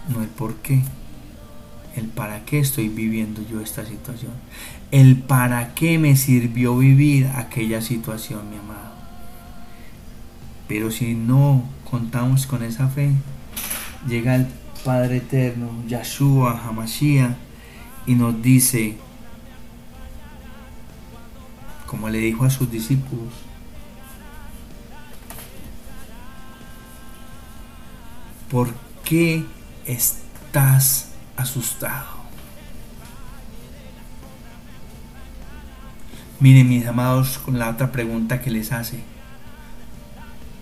no 0.09 0.21
el 0.21 0.29
por 0.29 0.55
qué 0.57 0.83
el 1.95 2.07
para 2.07 2.43
qué 2.45 2.59
estoy 2.59 2.89
viviendo 2.89 3.41
yo 3.49 3.61
esta 3.61 3.85
situación, 3.85 4.33
el 4.91 5.17
para 5.17 5.73
qué 5.73 5.97
me 5.97 6.15
sirvió 6.15 6.77
vivir 6.77 7.27
aquella 7.35 7.81
situación, 7.81 8.49
mi 8.49 8.57
amado. 8.57 8.93
Pero 10.67 10.91
si 10.91 11.13
no 11.13 11.63
contamos 11.89 12.47
con 12.47 12.63
esa 12.63 12.89
fe, 12.89 13.11
llega 14.07 14.35
el 14.35 14.47
Padre 14.83 15.17
Eterno, 15.17 15.69
Yahshua, 15.87 16.61
Hamashiach, 16.65 17.35
y 18.07 18.15
nos 18.15 18.41
dice, 18.41 18.97
como 21.87 22.09
le 22.09 22.19
dijo 22.19 22.43
a 22.43 22.49
sus 22.49 22.69
discípulos, 22.69 23.33
¿por 28.49 28.73
qué 29.03 29.45
estás 29.85 31.09
asustado. 31.37 32.15
Miren 36.39 36.67
mis 36.67 36.85
amados 36.85 37.37
con 37.37 37.57
la 37.59 37.69
otra 37.69 37.91
pregunta 37.91 38.41
que 38.41 38.51
les 38.51 38.71
hace. 38.71 38.99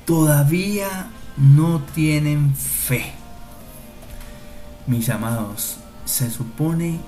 Todavía 0.05 1.07
no 1.37 1.81
tienen 1.95 2.55
fe. 2.55 3.11
Mis 4.85 5.09
amados, 5.09 5.77
se 6.05 6.29
supone 6.29 6.99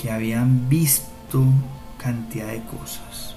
que 0.00 0.10
habían 0.10 0.68
visto 0.68 1.44
cantidad 1.98 2.48
de 2.48 2.62
cosas. 2.62 3.34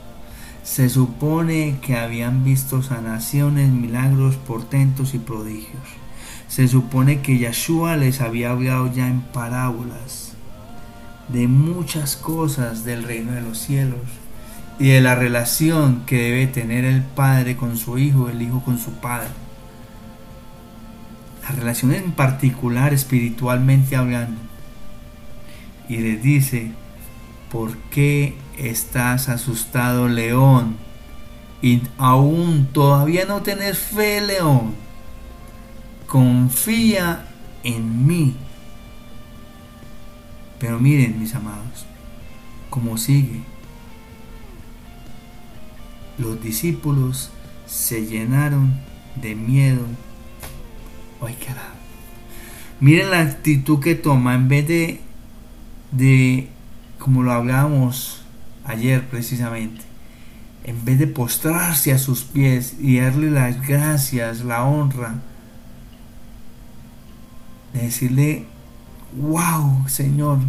Se 0.63 0.89
supone 0.89 1.79
que 1.81 1.97
habían 1.97 2.43
visto 2.43 2.81
sanaciones, 2.81 3.69
milagros, 3.69 4.37
portentos 4.37 5.13
y 5.13 5.19
prodigios 5.19 6.02
se 6.53 6.67
supone 6.67 7.21
que 7.21 7.39
Yeshua 7.39 7.97
les 7.97 8.21
había 8.21 8.51
hablado 8.51 8.93
ya 8.93 9.07
en 9.07 9.21
parábolas 9.21 10.33
de 11.29 11.47
muchas 11.47 12.15
cosas 12.15 12.85
del 12.85 13.01
reino 13.01 13.31
de 13.31 13.41
los 13.41 13.57
cielos 13.57 14.01
y 14.77 14.89
de 14.89 15.01
la 15.01 15.15
relación 15.15 16.03
que 16.05 16.21
debe 16.21 16.45
tener 16.45 16.85
el 16.85 17.01
padre 17.01 17.55
con 17.55 17.75
su 17.75 17.97
hijo, 17.97 18.29
el 18.29 18.39
hijo 18.43 18.61
con 18.63 18.77
su 18.77 18.91
padre. 18.91 19.29
La 21.41 21.55
relación 21.55 21.91
en 21.91 22.11
particular 22.11 22.93
espiritualmente 22.93 23.95
hablando. 23.95 24.39
Y 25.89 25.97
les 25.97 26.21
dice, 26.21 26.71
¿por 27.51 27.75
qué 27.89 28.35
estás 28.59 29.27
asustado, 29.27 30.07
león? 30.07 30.75
Y 31.63 31.81
aún 31.97 32.69
todavía 32.71 33.25
no 33.25 33.41
tenés 33.41 33.79
fe, 33.79 34.21
león 34.21 34.82
confía 36.13 37.25
en 37.63 38.05
mí. 38.05 38.35
Pero 40.59 40.79
miren, 40.79 41.19
mis 41.19 41.33
amados, 41.33 41.87
cómo 42.69 42.99
sigue. 42.99 43.41
Los 46.19 46.39
discípulos 46.39 47.31
se 47.65 48.05
llenaron 48.05 48.75
de 49.15 49.33
miedo. 49.33 49.87
Ay, 51.19 51.33
caramba. 51.33 51.73
Miren 52.79 53.09
la 53.09 53.21
actitud 53.21 53.79
que 53.79 53.95
toma 53.95 54.35
en 54.35 54.47
vez 54.47 54.67
de, 54.67 55.01
de, 55.91 56.47
como 56.99 57.23
lo 57.23 57.31
hablábamos 57.31 58.21
ayer 58.65 59.03
precisamente, 59.07 59.81
en 60.63 60.85
vez 60.85 60.99
de 60.99 61.07
postrarse 61.07 61.91
a 61.91 61.97
sus 61.97 62.21
pies 62.21 62.75
y 62.79 62.99
darle 62.99 63.31
las 63.31 63.67
gracias, 63.67 64.45
la 64.45 64.63
honra, 64.63 65.23
de 67.73 67.81
decirle, 67.81 68.45
wow, 69.17 69.87
Señor, 69.87 70.39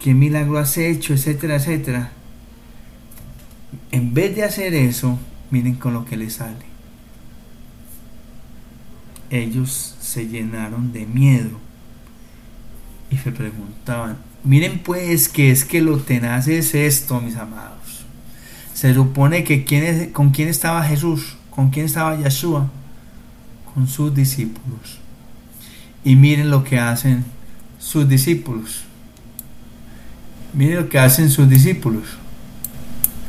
qué 0.00 0.14
milagro 0.14 0.58
has 0.58 0.76
hecho, 0.78 1.14
etcétera, 1.14 1.56
etcétera. 1.56 2.12
En 3.90 4.14
vez 4.14 4.34
de 4.34 4.44
hacer 4.44 4.74
eso, 4.74 5.18
miren 5.50 5.76
con 5.76 5.94
lo 5.94 6.04
que 6.04 6.16
les 6.16 6.34
sale. 6.34 6.72
Ellos 9.30 9.96
se 10.00 10.26
llenaron 10.26 10.92
de 10.92 11.06
miedo 11.06 11.58
y 13.10 13.16
se 13.16 13.32
preguntaban, 13.32 14.18
miren 14.44 14.78
pues 14.78 15.28
que 15.28 15.50
es 15.50 15.64
que 15.64 15.80
lo 15.80 15.98
tenaz 15.98 16.48
es 16.48 16.74
esto, 16.74 17.20
mis 17.20 17.36
amados. 17.36 18.04
Se 18.74 18.94
supone 18.94 19.44
que 19.44 19.64
quién 19.64 20.10
con 20.12 20.30
quién 20.30 20.48
estaba 20.48 20.82
Jesús, 20.84 21.36
con 21.50 21.70
quién 21.70 21.86
estaba 21.86 22.16
Yeshua, 22.16 22.70
con 23.72 23.86
sus 23.86 24.14
discípulos. 24.14 25.01
Y 26.04 26.16
miren 26.16 26.50
lo 26.50 26.64
que 26.64 26.78
hacen 26.78 27.24
sus 27.78 28.08
discípulos. 28.08 28.82
Miren 30.52 30.76
lo 30.76 30.88
que 30.88 30.98
hacen 30.98 31.30
sus 31.30 31.48
discípulos. 31.48 32.04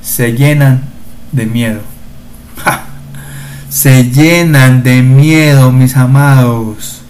Se 0.01 0.34
llenan 0.34 0.84
de 1.32 1.45
miedo. 1.45 1.82
Se 3.69 4.09
llenan 4.11 4.84
de 4.84 5.01
miedo, 5.01 5.71
mis 5.71 5.95
amados. 5.95 7.01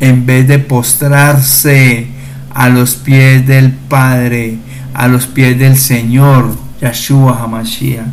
En 0.00 0.26
vez 0.26 0.48
de 0.48 0.58
postrarse 0.58 2.08
a 2.54 2.68
los 2.68 2.96
pies 2.96 3.46
del 3.46 3.72
Padre, 3.72 4.58
a 4.94 5.08
los 5.08 5.26
pies 5.26 5.58
del 5.58 5.76
Señor, 5.76 6.56
Yahshua 6.80 7.42
Hamashiach. 7.42 8.06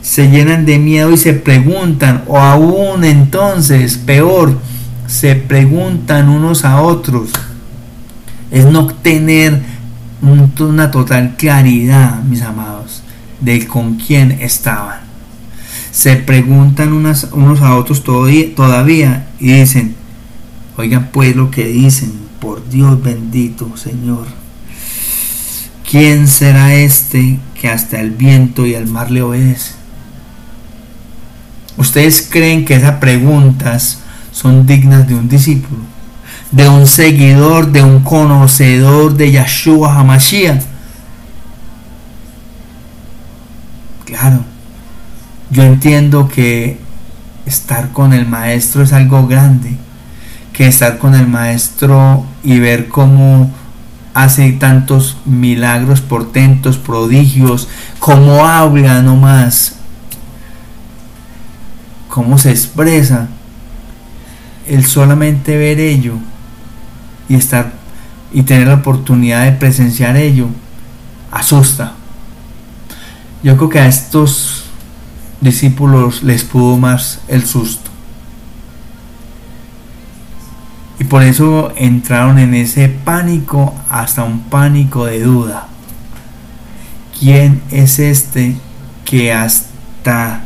Se 0.00 0.28
llenan 0.30 0.64
de 0.66 0.78
miedo 0.78 1.12
y 1.12 1.16
se 1.16 1.34
preguntan, 1.34 2.24
o 2.26 2.38
aún 2.38 3.04
entonces, 3.04 3.98
peor, 3.98 4.58
se 5.12 5.34
preguntan 5.34 6.30
unos 6.30 6.64
a 6.64 6.80
otros. 6.80 7.28
Es 8.50 8.64
no 8.64 8.86
tener 8.86 9.60
una 10.22 10.90
total 10.90 11.36
claridad, 11.36 12.22
mis 12.22 12.40
amados, 12.40 13.02
de 13.40 13.66
con 13.66 13.96
quién 13.96 14.32
estaban. 14.32 15.00
Se 15.90 16.16
preguntan 16.16 16.94
unos 16.94 17.60
a 17.60 17.76
otros 17.76 18.02
todavía 18.04 19.26
y 19.38 19.52
dicen, 19.52 19.94
oigan 20.78 21.10
pues 21.12 21.36
lo 21.36 21.50
que 21.50 21.66
dicen, 21.66 22.12
por 22.40 22.66
Dios 22.70 23.02
bendito 23.02 23.76
Señor. 23.76 24.26
¿Quién 25.88 26.26
será 26.26 26.74
este 26.74 27.38
que 27.60 27.68
hasta 27.68 28.00
el 28.00 28.12
viento 28.12 28.64
y 28.64 28.74
el 28.74 28.86
mar 28.86 29.10
le 29.10 29.20
obedece? 29.20 29.74
¿Ustedes 31.76 32.26
creen 32.30 32.64
que 32.64 32.76
esas 32.76 32.96
preguntas 32.96 34.01
son 34.32 34.66
dignas 34.66 35.06
de 35.06 35.14
un 35.14 35.28
discípulo? 35.28 35.82
¿De 36.50 36.68
un 36.68 36.86
seguidor, 36.86 37.70
de 37.70 37.82
un 37.82 38.00
conocedor 38.00 39.14
de 39.14 39.32
Yahshua 39.32 39.98
Hamashiach? 39.98 40.62
Claro, 44.04 44.40
yo 45.50 45.62
entiendo 45.62 46.28
que 46.28 46.78
estar 47.46 47.92
con 47.92 48.12
el 48.12 48.26
maestro 48.26 48.82
es 48.82 48.92
algo 48.92 49.26
grande, 49.26 49.76
que 50.52 50.66
estar 50.66 50.98
con 50.98 51.14
el 51.14 51.26
maestro 51.26 52.26
y 52.42 52.58
ver 52.58 52.88
cómo 52.88 53.50
hace 54.14 54.52
tantos 54.52 55.16
milagros, 55.24 56.00
portentos, 56.00 56.76
prodigios, 56.76 57.68
cómo 57.98 58.44
habla 58.46 59.00
nomás, 59.02 59.76
cómo 62.08 62.38
se 62.38 62.50
expresa. 62.50 63.28
El 64.72 64.86
solamente 64.86 65.58
ver 65.58 65.78
ello 65.78 66.14
y 67.28 67.34
estar 67.34 67.74
y 68.32 68.44
tener 68.44 68.68
la 68.68 68.76
oportunidad 68.76 69.44
de 69.44 69.52
presenciar 69.52 70.16
ello 70.16 70.46
asusta. 71.30 71.92
Yo 73.42 73.58
creo 73.58 73.68
que 73.68 73.80
a 73.80 73.86
estos 73.86 74.64
discípulos 75.42 76.22
les 76.22 76.44
pudo 76.44 76.78
más 76.78 77.20
el 77.28 77.44
susto. 77.44 77.90
Y 80.98 81.04
por 81.04 81.22
eso 81.22 81.74
entraron 81.76 82.38
en 82.38 82.54
ese 82.54 82.88
pánico 82.88 83.74
hasta 83.90 84.24
un 84.24 84.40
pánico 84.44 85.04
de 85.04 85.22
duda. 85.22 85.68
¿Quién 87.20 87.60
es 87.70 87.98
este 87.98 88.56
que 89.04 89.34
hasta 89.34 90.44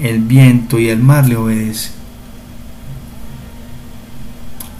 el 0.00 0.18
viento 0.18 0.76
y 0.80 0.88
el 0.88 0.98
mar 0.98 1.28
le 1.28 1.36
obedece? 1.36 1.99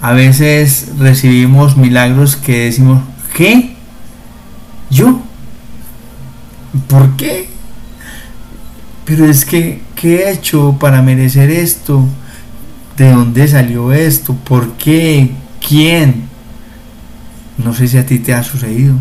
A 0.01 0.12
veces 0.12 0.92
recibimos 0.98 1.76
milagros 1.76 2.36
que 2.36 2.64
decimos, 2.64 3.03
¿qué? 3.34 3.76
¿Yo? 4.88 5.20
¿Por 6.88 7.16
qué? 7.16 7.48
Pero 9.05 9.26
es 9.26 9.44
que, 9.44 9.82
¿qué 9.96 10.22
he 10.22 10.32
hecho 10.32 10.76
para 10.78 11.03
merecer 11.03 11.51
esto? 11.51 12.07
¿De 12.96 13.11
dónde 13.11 13.46
salió 13.46 13.92
esto? 13.92 14.34
¿Por 14.34 14.72
qué? 14.74 15.32
¿Quién? 15.66 16.28
No 17.59 17.74
sé 17.74 17.86
si 17.86 17.98
a 17.98 18.07
ti 18.07 18.18
te 18.20 18.32
ha 18.32 18.42
sucedido. 18.42 18.94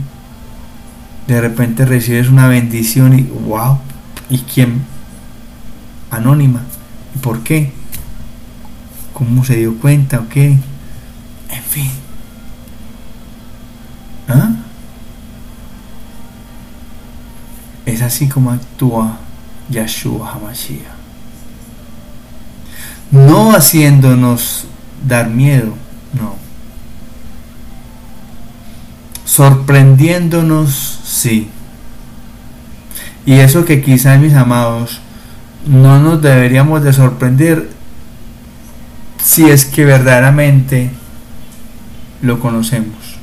De 1.27 1.39
repente 1.39 1.85
recibes 1.85 2.27
una 2.27 2.47
bendición 2.47 3.17
y 3.17 3.21
wow. 3.21 3.77
¿Y 4.29 4.39
quién? 4.39 4.81
Anónima. 6.11 6.63
¿Y 7.15 7.19
por 7.19 7.41
qué? 7.41 7.71
¿Cómo 9.13 9.45
se 9.45 9.57
dio 9.57 9.77
cuenta 9.77 10.19
o 10.19 10.27
qué? 10.27 10.57
En 11.49 11.63
fin. 11.63 11.91
¿Ah? 14.27 14.51
Es 17.85 18.01
así 18.01 18.27
como 18.29 18.51
actúa 18.51 19.17
Yahshua 19.69 20.33
HaMashiach 20.33 20.99
no 23.11 23.55
haciéndonos 23.55 24.65
dar 25.07 25.29
miedo, 25.29 25.73
no. 26.13 26.35
Sorprendiéndonos, 29.25 30.99
sí. 31.05 31.49
Y 33.25 33.33
eso 33.33 33.65
que 33.65 33.81
quizás, 33.81 34.19
mis 34.19 34.33
amados, 34.33 35.01
no 35.67 35.99
nos 35.99 36.21
deberíamos 36.21 36.83
de 36.83 36.93
sorprender 36.93 37.69
si 39.23 39.49
es 39.49 39.65
que 39.65 39.85
verdaderamente 39.85 40.89
lo 42.21 42.39
conocemos. 42.39 43.17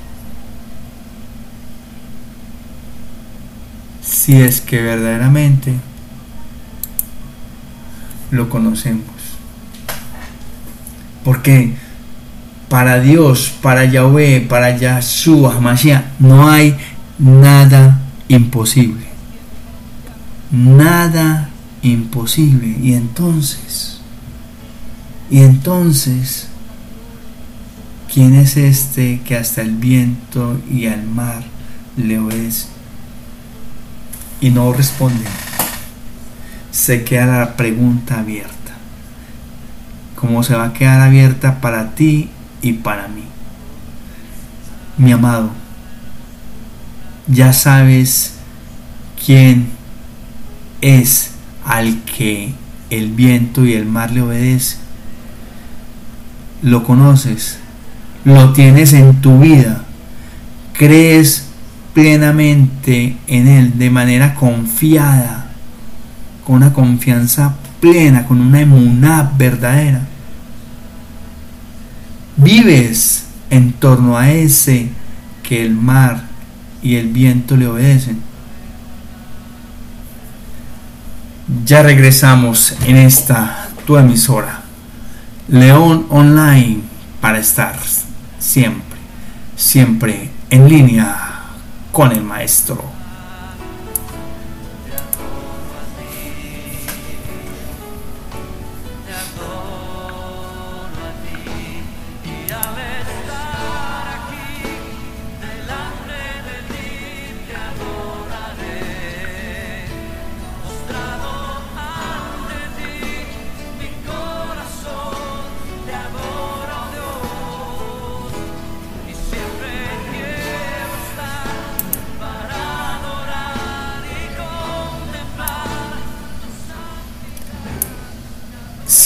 Si 4.03 4.41
es 4.41 4.61
que 4.61 4.81
verdaderamente 4.81 5.75
lo 8.31 8.49
conocemos. 8.49 9.05
Porque 11.25 11.75
para 12.69 13.01
Dios, 13.01 13.53
para 13.63 13.85
Yahweh, 13.85 14.47
para 14.49 14.77
Yahshua, 14.77 15.61
Mashiach, 15.61 16.05
no 16.19 16.49
hay 16.49 16.77
nada 17.19 18.01
imposible. 18.29 19.07
Nada 20.51 21.51
imposible. 21.83 22.77
Y 22.81 22.95
entonces, 22.95 24.01
y 25.31 25.41
entonces, 25.41 26.49
¿quién 28.17 28.35
es 28.35 28.57
este 28.57 29.21
que 29.21 29.37
hasta 29.37 29.61
el 29.61 29.77
viento 29.77 30.59
y 30.69 30.87
al 30.87 31.07
mar 31.07 31.45
le 31.97 32.19
obedece? 32.19 32.67
Y 34.41 34.51
no 34.51 34.73
responde. 34.73 35.25
Se 36.73 37.05
queda 37.05 37.39
la 37.39 37.57
pregunta 37.57 38.19
abierta 38.19 38.57
como 40.17 40.43
se 40.43 40.57
va 40.57 40.65
a 40.65 40.73
quedar 40.73 41.01
abierta 41.01 41.61
para 41.61 41.95
ti 41.95 42.31
y 42.63 42.73
para 42.73 43.07
mí. 43.07 43.23
Mi 44.97 45.13
amado, 45.13 45.51
ya 47.29 47.53
sabes 47.53 48.35
quién 49.25 49.69
es 50.81 51.33
al 51.65 52.03
que 52.05 52.55
el 52.91 53.13
viento 53.13 53.65
y 53.65 53.75
el 53.75 53.85
mar 53.85 54.11
le 54.11 54.23
obedece. 54.23 54.79
Lo 56.63 56.83
conoces, 56.83 57.59
lo 58.27 58.53
tienes 58.53 58.93
en 58.93 59.21
tu 59.21 59.39
vida, 59.39 59.83
crees 60.73 61.47
plenamente 61.95 63.17
en 63.29 63.47
él 63.47 63.79
de 63.79 63.89
manera 63.89 64.35
confiada, 64.35 65.47
con 66.45 66.57
una 66.57 66.73
confianza 66.73 67.55
plena, 67.79 68.27
con 68.27 68.41
una 68.41 68.61
emuná 68.61 69.31
verdadera. 69.39 70.01
Vives 72.37 73.27
en 73.49 73.73
torno 73.75 74.19
a 74.19 74.29
ese 74.33 74.89
que 75.45 75.65
el 75.65 75.77
mar 75.77 76.25
y 76.83 76.97
el 76.97 77.07
viento 77.07 77.57
le 77.57 77.69
obedecen. 77.69 78.21
Ya 81.65 81.85
regresamos 81.85 82.75
en 82.87 82.97
esta 82.97 83.69
tu 83.87 83.97
emisora, 83.97 84.63
León 85.47 86.07
Online, 86.11 86.81
para 87.21 87.39
estar 87.39 87.79
siempre, 88.47 88.99
siempre 89.57 90.31
en 90.51 90.69
línea 90.69 91.17
con 91.91 92.13
el 92.13 92.23
maestro. 92.23 92.83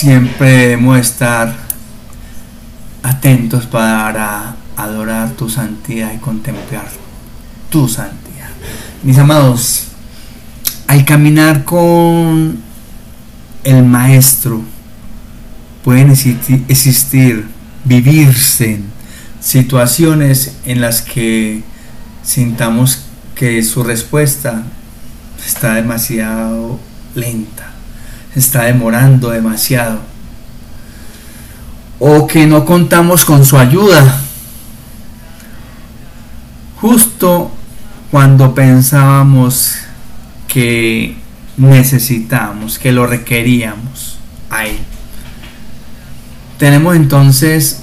Siempre 0.01 0.51
debemos 0.51 0.98
estar 0.98 1.55
atentos 3.03 3.66
para 3.66 4.57
adorar 4.74 5.32
tu 5.32 5.51
santidad 5.51 6.11
y 6.14 6.16
contemplar 6.16 6.88
tu 7.68 7.86
santidad. 7.86 8.48
Mis 9.03 9.18
amados, 9.18 9.88
al 10.86 11.05
caminar 11.05 11.64
con 11.64 12.62
el 13.62 13.84
Maestro, 13.84 14.62
pueden 15.84 16.11
existir, 16.11 17.46
vivirse 17.84 18.80
situaciones 19.38 20.57
en 20.64 20.80
las 20.80 21.03
que 21.03 21.62
sintamos 22.22 23.03
que 23.34 23.62
su 23.62 23.82
respuesta 23.82 24.62
está 25.46 25.74
demasiado 25.74 26.80
lenta, 27.14 27.69
está 28.35 28.64
demorando 28.64 29.31
demasiado, 29.31 30.01
o 31.99 32.26
que 32.26 32.47
no 32.47 32.64
contamos 32.64 33.24
con 33.24 33.45
su 33.45 33.59
ayuda. 33.59 34.20
Justo 36.81 37.51
cuando 38.11 38.55
pensábamos 38.55 39.74
que 40.49 41.16
necesitamos, 41.57 42.78
que 42.78 42.93
lo 42.93 43.07
requeríamos 43.07 44.18
a. 44.51 44.64
Tenemos 46.59 46.97
entonces 46.97 47.83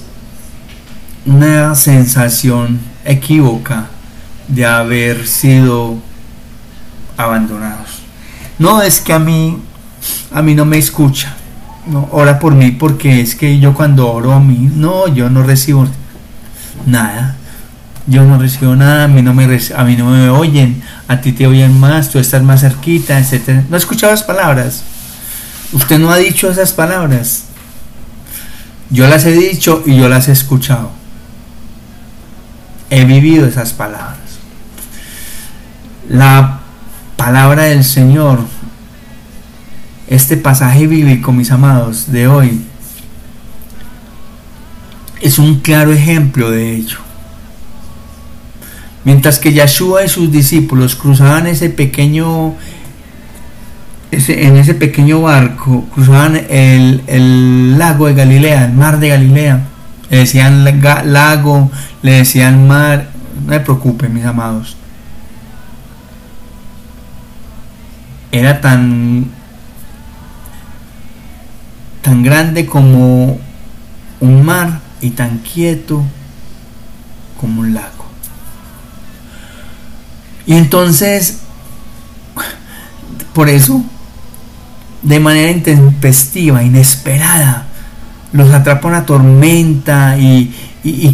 una 1.24 1.74
sensación 1.74 2.80
equívoca 3.04 3.86
de 4.48 4.66
haber 4.66 5.26
sido 5.26 5.98
abandonados. 7.16 8.00
No 8.58 8.82
es 8.82 9.00
que 9.00 9.12
a 9.12 9.18
mí 9.18 9.62
a 10.32 10.42
mí 10.42 10.54
no 10.54 10.64
me 10.64 10.78
escucha. 10.78 11.36
No, 11.86 12.08
ora 12.12 12.38
por 12.38 12.54
mí 12.54 12.70
porque 12.72 13.20
es 13.20 13.34
que 13.34 13.58
yo 13.58 13.72
cuando 13.72 14.10
oro 14.12 14.32
a 14.32 14.40
mí, 14.40 14.70
no, 14.74 15.08
yo 15.08 15.30
no 15.30 15.42
recibo 15.42 15.86
nada. 16.86 17.36
Yo 18.06 18.24
no 18.24 18.38
recibo 18.38 18.74
nada, 18.74 19.04
a 19.04 19.08
mí 19.08 19.20
no 19.20 19.34
me 19.34 19.44
a 19.44 19.84
mí 19.84 19.96
no 19.96 20.06
me 20.06 20.30
oyen, 20.30 20.82
a 21.08 21.20
ti 21.20 21.32
te 21.32 21.46
oyen 21.46 21.78
más, 21.78 22.08
tú 22.08 22.18
estás 22.18 22.42
más 22.42 22.62
cerquita, 22.62 23.18
etcétera. 23.18 23.64
No 23.68 23.76
he 23.76 23.78
escuchado 23.78 24.12
las 24.12 24.22
palabras. 24.22 24.82
Usted 25.72 25.98
no 25.98 26.10
ha 26.10 26.16
dicho 26.16 26.50
esas 26.50 26.72
palabras. 26.72 27.44
Yo 28.90 29.06
las 29.06 29.26
he 29.26 29.32
dicho 29.32 29.82
y 29.84 29.96
yo 29.96 30.08
las 30.08 30.28
he 30.28 30.32
escuchado. 30.32 30.90
He 32.88 33.04
vivido 33.04 33.46
esas 33.46 33.74
palabras. 33.74 34.16
La 36.08 36.60
palabra 37.16 37.64
del 37.64 37.84
Señor, 37.84 38.40
este 40.08 40.36
pasaje 40.36 40.86
bíblico, 40.86 41.32
mis 41.32 41.50
amados, 41.50 42.10
de 42.10 42.28
hoy, 42.28 42.60
es 45.20 45.38
un 45.38 45.60
claro 45.60 45.92
ejemplo 45.92 46.50
de 46.50 46.74
ello. 46.74 46.98
Mientras 49.04 49.38
que 49.38 49.52
Yeshua 49.52 50.04
y 50.04 50.08
sus 50.08 50.30
discípulos 50.30 50.94
cruzaban 50.94 51.46
ese 51.46 51.70
pequeño, 51.70 52.54
en 54.10 54.56
ese 54.56 54.74
pequeño 54.74 55.22
barco, 55.22 55.86
cruzaban 55.94 56.36
el, 56.48 57.02
el 57.06 57.78
lago 57.78 58.06
de 58.06 58.14
Galilea, 58.14 58.64
el 58.66 58.72
mar 58.72 58.98
de 58.98 59.08
Galilea, 59.08 59.66
le 60.10 60.18
decían 60.18 60.64
lago, 61.12 61.70
le 62.02 62.12
decían 62.12 62.66
mar, 62.66 63.10
no 63.44 63.50
me 63.50 63.60
preocupen 63.60 64.14
mis 64.14 64.24
amados. 64.24 64.76
Era 68.32 68.60
tan 68.60 69.37
tan 72.08 72.22
grande 72.22 72.64
como 72.64 73.38
un 74.18 74.42
mar 74.42 74.80
y 75.02 75.10
tan 75.10 75.40
quieto 75.40 76.02
como 77.38 77.60
un 77.60 77.74
lago. 77.74 78.06
Y 80.46 80.54
entonces, 80.54 81.40
por 83.34 83.50
eso, 83.50 83.84
de 85.02 85.20
manera 85.20 85.50
intempestiva, 85.50 86.62
inesperada, 86.62 87.66
los 88.32 88.50
atrapa 88.52 88.88
una 88.88 89.04
tormenta 89.04 90.16
y, 90.16 90.54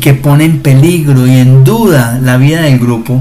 que 0.00 0.14
pone 0.14 0.44
en 0.44 0.62
peligro 0.62 1.26
y 1.26 1.38
en 1.38 1.64
duda 1.64 2.20
la 2.22 2.36
vida 2.36 2.62
del 2.62 2.78
grupo. 2.78 3.20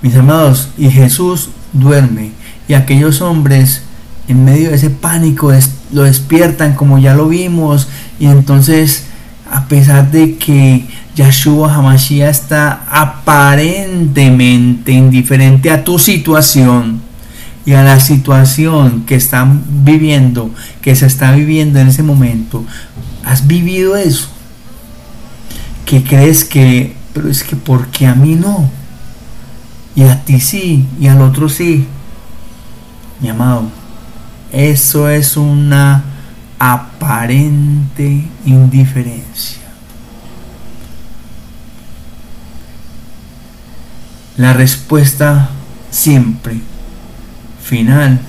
Mis 0.00 0.16
amados, 0.16 0.70
y 0.78 0.88
Jesús 0.88 1.50
duerme 1.74 2.30
y 2.66 2.72
aquellos 2.72 3.20
hombres 3.20 3.82
en 4.28 4.44
medio 4.44 4.70
de 4.70 4.76
ese 4.76 4.90
pánico 4.90 5.52
lo 5.92 6.02
despiertan 6.02 6.74
como 6.74 6.98
ya 6.98 7.14
lo 7.14 7.28
vimos 7.28 7.88
y 8.20 8.26
entonces 8.26 9.04
a 9.50 9.66
pesar 9.66 10.10
de 10.10 10.36
que 10.36 10.86
Yahshua 11.16 11.74
Hamashiach 11.74 12.30
está 12.30 12.84
aparentemente 12.90 14.92
indiferente 14.92 15.70
a 15.70 15.82
tu 15.82 15.98
situación 15.98 17.00
y 17.64 17.72
a 17.72 17.82
la 17.82 18.00
situación 18.00 19.04
que 19.04 19.14
están 19.14 19.62
viviendo, 19.84 20.50
que 20.80 20.94
se 20.94 21.06
está 21.06 21.32
viviendo 21.32 21.78
en 21.78 21.88
ese 21.88 22.02
momento, 22.02 22.64
has 23.24 23.46
vivido 23.46 23.96
eso, 23.96 24.28
que 25.84 26.02
crees 26.02 26.44
que, 26.44 26.96
pero 27.12 27.28
es 27.28 27.42
que 27.42 27.56
porque 27.56 28.06
a 28.06 28.14
mí 28.14 28.36
no, 28.36 28.70
y 29.94 30.02
a 30.02 30.24
ti 30.24 30.40
sí, 30.40 30.86
y 31.00 31.08
al 31.08 31.20
otro 31.20 31.48
sí, 31.48 31.86
mi 33.20 33.28
amado, 33.28 33.64
eso 34.52 35.08
es 35.08 35.36
una 35.36 36.04
aparente 36.58 38.24
indiferencia. 38.44 39.62
La 44.36 44.52
respuesta 44.52 45.50
siempre 45.90 46.60
final 47.62 48.20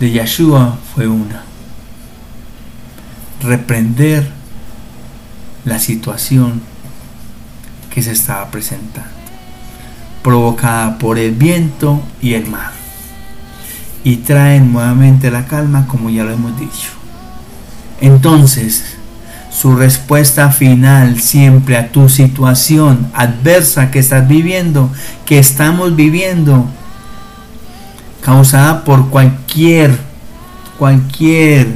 de 0.00 0.10
Yeshua 0.10 0.78
fue 0.94 1.06
una. 1.06 1.42
Reprender 3.42 4.30
la 5.64 5.78
situación 5.78 6.62
que 7.90 8.02
se 8.02 8.12
estaba 8.12 8.50
presentando, 8.50 9.10
provocada 10.22 10.98
por 10.98 11.18
el 11.18 11.32
viento 11.32 12.02
y 12.20 12.34
el 12.34 12.46
mar 12.46 12.79
y 14.04 14.16
traen 14.16 14.72
nuevamente 14.72 15.30
la 15.30 15.46
calma 15.46 15.86
como 15.86 16.10
ya 16.10 16.24
lo 16.24 16.32
hemos 16.32 16.58
dicho. 16.58 16.90
Entonces, 18.00 18.96
su 19.50 19.76
respuesta 19.76 20.50
final 20.50 21.20
siempre 21.20 21.76
a 21.76 21.92
tu 21.92 22.08
situación 22.08 23.10
adversa 23.14 23.90
que 23.90 23.98
estás 23.98 24.26
viviendo, 24.26 24.90
que 25.26 25.38
estamos 25.38 25.96
viviendo, 25.96 26.66
causada 28.22 28.84
por 28.84 29.10
cualquier, 29.10 29.98
cualquier 30.78 31.68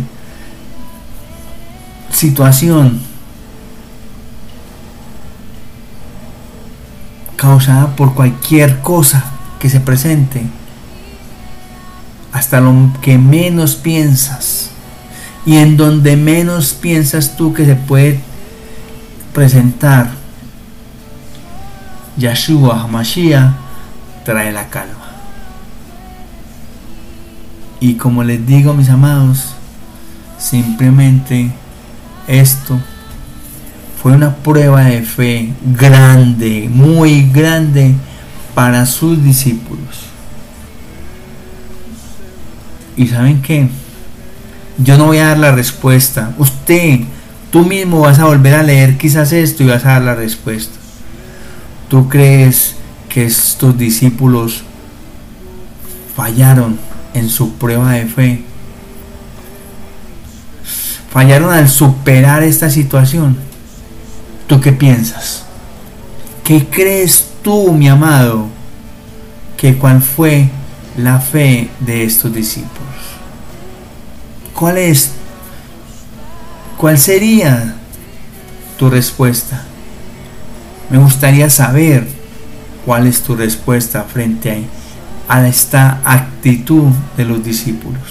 situación, 2.11 3.01
causada 7.37 7.95
por 7.97 8.14
cualquier 8.14 8.81
cosa 8.81 9.25
que 9.59 9.68
se 9.68 9.81
presente, 9.81 10.47
hasta 12.35 12.61
lo 12.61 12.91
que 13.01 13.16
menos 13.16 13.76
piensas 13.76 14.70
y 15.47 15.57
en 15.57 15.76
donde 15.76 16.16
menos 16.16 16.72
piensas 16.72 17.37
tú 17.37 17.55
que 17.55 17.64
se 17.64 17.76
puede 17.76 18.18
presentar 19.32 20.11
Yeshua 22.16 22.82
Hamashiach 22.82 23.53
trae 24.24 24.51
la 24.51 24.68
calma. 24.68 25.12
Y 27.78 27.95
como 27.95 28.24
les 28.24 28.45
digo 28.45 28.74
mis 28.74 28.89
amados, 28.89 29.55
simplemente 30.37 31.53
esto 32.26 32.80
fue 34.03 34.11
una 34.12 34.35
prueba 34.35 34.82
de 34.82 35.03
fe 35.03 35.53
grande, 35.64 36.68
muy 36.68 37.30
grande 37.30 37.95
para 38.57 38.87
sus 38.87 39.22
discípulos. 39.22 40.13
Y 42.97 43.09
saben 43.09 43.42
qué? 43.42 43.68
Yo 44.78 44.99
no 44.99 45.07
voy 45.07 45.18
a 45.18 45.28
dar 45.28 45.38
la 45.38 45.53
respuesta. 45.53 46.34
Usted, 46.38 47.01
tú 47.51 47.64
mismo 47.64 48.01
vas 48.01 48.18
a 48.18 48.26
volver 48.26 48.55
a 48.55 48.62
leer 48.62 48.97
quizás 48.99 49.32
esto 49.32 49.62
y 49.62 49.66
vas 49.66 49.84
a 49.84 49.92
dar 49.92 50.03
la 50.03 50.14
respuesta. 50.14 50.76
¿Tú 51.88 52.09
crees 52.09 52.74
que 53.09 53.24
estos 53.24 53.76
discípulos 53.78 54.64
fallaron 56.16 56.78
en 57.14 57.28
su 57.28 57.53
prueba 57.55 57.92
de 57.92 58.07
fe? 58.07 58.45
Fallaron 61.11 61.53
al 61.53 61.68
superar 61.68 62.42
esta 62.42 62.68
situación. 62.70 63.36
¿Tú 64.49 64.61
qué 64.61 64.72
piensas? 64.72 65.45
¿Qué 66.42 66.66
crees 66.66 67.28
tú, 67.42 67.72
mi 67.72 67.88
amado, 67.88 68.49
que 69.57 69.76
cuál 69.76 70.03
fue 70.03 70.49
la 70.97 71.20
fe 71.20 71.70
de 71.80 72.05
estos 72.05 72.34
discípulos? 72.34 72.74
¿Cuál 74.55 74.78
es? 74.78 75.11
¿Cuál 76.76 76.98
sería 76.98 77.74
tu 78.76 78.90
respuesta. 78.90 79.62
Me 80.90 80.98
gustaría 80.98 81.48
saber 81.50 82.07
cuál 82.84 83.07
es 83.07 83.22
tu 83.22 83.34
respuesta 83.34 84.02
frente 84.02 84.64
a 85.28 85.46
esta 85.46 86.00
actitud 86.05 86.90
de 87.16 87.24
los 87.24 87.44
discípulos. 87.44 88.02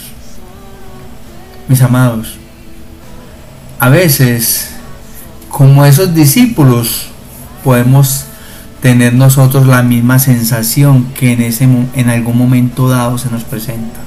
Mis 1.67 1.81
amados, 1.81 2.37
a 3.79 3.89
veces, 3.89 4.69
como 5.49 5.85
esos 5.85 6.13
discípulos, 6.15 7.07
podemos 7.63 8.25
tener 8.81 9.13
nosotros 9.13 9.65
la 9.67 9.81
misma 9.81 10.19
sensación 10.19 11.05
que 11.13 11.33
en, 11.33 11.41
ese, 11.41 11.63
en 11.63 12.09
algún 12.09 12.37
momento 12.37 12.89
dado 12.89 13.17
se 13.17 13.29
nos 13.29 13.43
presenta. 13.43 13.99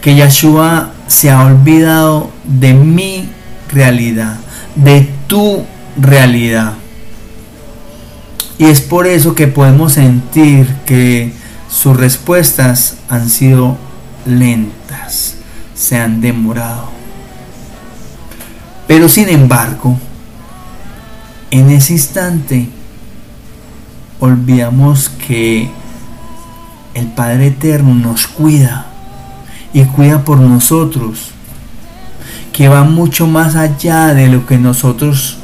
Que 0.00 0.14
Yeshua 0.14 0.90
se 1.12 1.30
ha 1.30 1.44
olvidado 1.44 2.30
de 2.44 2.72
mi 2.72 3.28
realidad, 3.70 4.38
de 4.74 5.08
tu 5.26 5.62
realidad. 5.98 6.72
Y 8.56 8.64
es 8.64 8.80
por 8.80 9.06
eso 9.06 9.34
que 9.34 9.46
podemos 9.46 9.92
sentir 9.92 10.66
que 10.86 11.32
sus 11.68 11.96
respuestas 11.96 12.96
han 13.10 13.28
sido 13.28 13.76
lentas, 14.24 15.34
se 15.74 15.98
han 15.98 16.22
demorado. 16.22 16.88
Pero 18.86 19.08
sin 19.10 19.28
embargo, 19.28 19.98
en 21.50 21.70
ese 21.70 21.92
instante, 21.92 22.70
olvidamos 24.18 25.10
que 25.10 25.68
el 26.94 27.06
Padre 27.08 27.48
Eterno 27.48 27.94
nos 27.94 28.26
cuida 28.26 28.91
y 29.72 29.84
cuida 29.84 30.24
por 30.24 30.38
nosotros, 30.38 31.30
que 32.52 32.68
va 32.68 32.84
mucho 32.84 33.26
más 33.26 33.56
allá 33.56 34.14
de 34.14 34.28
lo 34.28 34.46
que 34.46 34.58
nosotros 34.58 35.38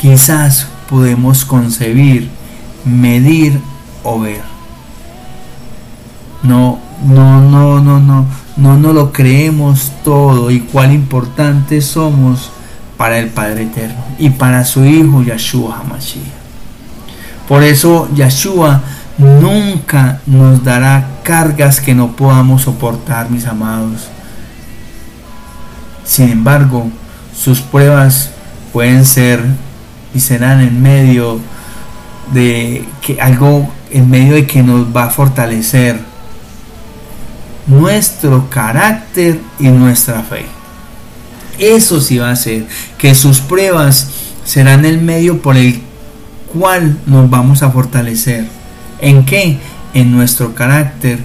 quizás 0.00 0.66
podemos 0.88 1.44
concebir, 1.44 2.30
medir 2.84 3.60
o 4.02 4.20
ver. 4.20 4.42
No, 6.42 6.78
no, 7.04 7.40
no, 7.40 7.80
no, 7.80 8.00
no, 8.00 8.26
no 8.56 8.76
no 8.76 8.92
lo 8.92 9.12
creemos 9.12 9.92
todo 10.04 10.50
y 10.50 10.60
cuán 10.60 10.92
importantes 10.92 11.86
somos 11.86 12.50
para 12.96 13.18
el 13.18 13.28
Padre 13.28 13.62
Eterno 13.62 14.04
y 14.18 14.30
para 14.30 14.64
su 14.64 14.84
Hijo 14.84 15.22
Yahshua 15.22 15.78
HaMashiach. 15.78 16.40
Por 17.50 17.64
eso 17.64 18.08
Yeshua 18.14 18.80
nunca 19.20 20.20
nos 20.26 20.64
dará 20.64 21.06
cargas 21.22 21.80
que 21.80 21.94
no 21.94 22.16
podamos 22.16 22.62
soportar, 22.62 23.30
mis 23.30 23.46
amados. 23.46 24.08
Sin 26.04 26.30
embargo, 26.30 26.90
sus 27.36 27.60
pruebas 27.60 28.30
pueden 28.72 29.04
ser 29.04 29.44
y 30.14 30.20
serán 30.20 30.60
en 30.60 30.82
medio 30.82 31.38
de 32.32 32.84
que 33.02 33.20
algo 33.20 33.70
en 33.90 34.08
medio 34.08 34.34
de 34.34 34.46
que 34.46 34.62
nos 34.62 34.94
va 34.94 35.04
a 35.04 35.10
fortalecer 35.10 35.98
nuestro 37.66 38.48
carácter 38.48 39.40
y 39.58 39.68
nuestra 39.68 40.22
fe. 40.22 40.46
Eso 41.58 42.00
sí 42.00 42.18
va 42.18 42.30
a 42.30 42.36
ser 42.36 42.66
que 42.98 43.14
sus 43.14 43.40
pruebas 43.40 44.08
serán 44.44 44.84
el 44.84 45.00
medio 45.00 45.42
por 45.42 45.56
el 45.56 45.82
cuál 46.52 46.98
nos 47.06 47.28
vamos 47.28 47.62
a 47.62 47.70
fortalecer. 47.70 48.59
¿En 49.00 49.24
qué? 49.24 49.58
En 49.94 50.12
nuestro 50.12 50.54
carácter 50.54 51.18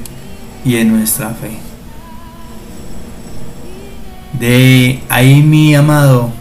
y 0.63 0.78
en 0.78 0.95
nuestra 0.97 1.30
fe. 1.30 1.51
De 4.39 5.01
ahí 5.09 5.41
mi 5.41 5.76
amado, 5.76 6.32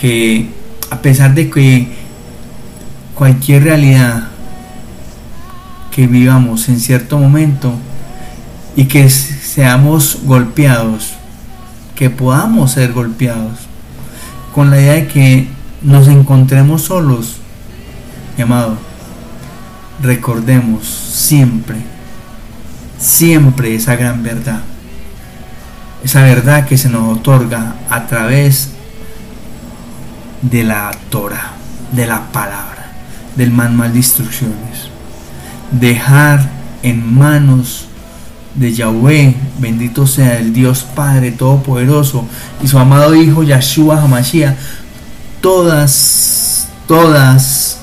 que 0.00 0.50
a 0.90 0.98
pesar 0.98 1.34
de 1.34 1.50
que 1.50 1.88
cualquier 3.14 3.64
realidad 3.64 4.28
que 5.90 6.06
vivamos 6.06 6.68
en 6.68 6.78
cierto 6.78 7.18
momento 7.18 7.72
y 8.76 8.84
que 8.84 9.08
seamos 9.08 10.18
golpeados, 10.24 11.14
que 11.94 12.10
podamos 12.10 12.72
ser 12.72 12.92
golpeados, 12.92 13.60
con 14.54 14.70
la 14.70 14.78
idea 14.78 14.92
de 14.92 15.06
que 15.08 15.48
nos 15.82 16.08
encontremos 16.08 16.82
solos, 16.82 17.36
mi 18.36 18.42
amado, 18.42 18.76
recordemos 20.02 20.86
siempre, 20.86 21.76
siempre 22.98 23.74
esa 23.74 23.96
gran 23.96 24.22
verdad. 24.22 24.60
Esa 26.04 26.22
verdad 26.22 26.66
que 26.66 26.78
se 26.78 26.88
nos 26.88 27.18
otorga 27.18 27.74
a 27.90 28.06
través 28.06 28.70
de 30.42 30.62
la 30.62 30.92
Torah, 31.10 31.52
de 31.92 32.06
la 32.06 32.30
palabra, 32.32 32.92
del 33.36 33.50
manual 33.50 33.92
de 33.92 33.98
instrucciones. 33.98 34.90
Dejar 35.72 36.48
en 36.82 37.14
manos 37.14 37.86
de 38.54 38.72
Yahweh, 38.72 39.34
bendito 39.58 40.06
sea 40.06 40.38
el 40.38 40.52
Dios 40.52 40.86
Padre 40.94 41.32
Todopoderoso 41.32 42.24
y 42.62 42.68
su 42.68 42.78
amado 42.78 43.14
Hijo 43.14 43.42
Yahshua 43.42 44.02
Hamashiach, 44.02 44.56
todas, 45.40 46.68
todas 46.86 47.78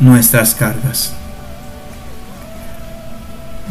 nuestras 0.00 0.54
cargas. 0.54 1.14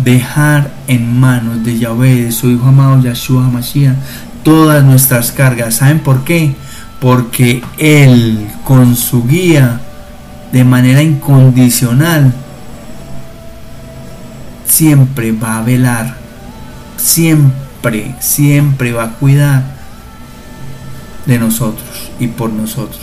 Dejar 0.04 0.72
en 0.88 1.20
manos 1.20 1.64
de 1.64 1.80
Yahweh, 1.80 2.26
de 2.26 2.32
su 2.32 2.50
Hijo 2.50 2.68
amado 2.68 3.02
Yahshua 3.02 3.44
Mashiach, 3.44 3.96
todas 4.44 4.84
nuestras 4.84 5.32
cargas. 5.32 5.76
¿Saben 5.76 6.00
por 6.00 6.24
qué? 6.24 6.56
Porque 7.00 7.64
Él, 7.78 8.48
con 8.64 8.96
su 8.96 9.26
guía, 9.26 9.80
de 10.52 10.64
manera 10.64 11.02
incondicional, 11.02 12.34
siempre 14.66 15.32
va 15.32 15.60
a 15.60 15.62
velar, 15.62 16.16
siempre, 16.98 18.16
siempre 18.20 18.92
va 18.92 19.04
a 19.04 19.12
cuidar 19.12 19.64
de 21.26 21.40
nosotros 21.40 22.12
y 22.20 22.28
por 22.28 22.52
nosotros. 22.52 23.02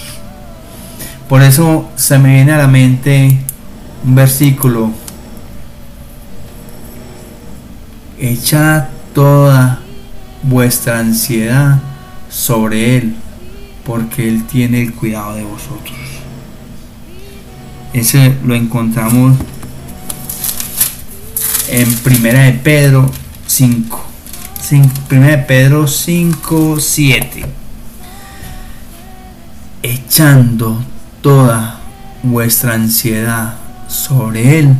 Por 1.29 1.43
eso 1.43 1.89
se 1.95 2.19
me 2.19 2.35
viene 2.35 2.53
a 2.53 2.59
la 2.59 2.67
mente 2.67 3.39
un 4.05 4.15
versículo. 4.15 4.91
Echad 8.23 8.89
toda 9.15 9.81
vuestra 10.43 10.99
ansiedad 10.99 11.81
sobre 12.29 12.99
Él, 12.99 13.17
porque 13.83 14.29
Él 14.29 14.47
tiene 14.47 14.83
el 14.83 14.93
cuidado 14.93 15.35
de 15.37 15.45
vosotros. 15.45 15.97
Ese 17.95 18.37
lo 18.45 18.55
encontramos 18.55 19.39
en 21.71 21.95
Primera 21.97 22.43
de 22.43 22.53
Pedro 22.53 23.11
5. 23.47 24.05
Primera 25.09 25.39
de 25.39 25.43
Pedro 25.45 25.89
5, 25.89 26.79
7. 26.79 27.47
Echando 29.83 30.85
toda 31.23 31.81
vuestra 32.23 32.75
ansiedad 32.75 33.55
sobre 33.89 34.59
Él, 34.59 34.77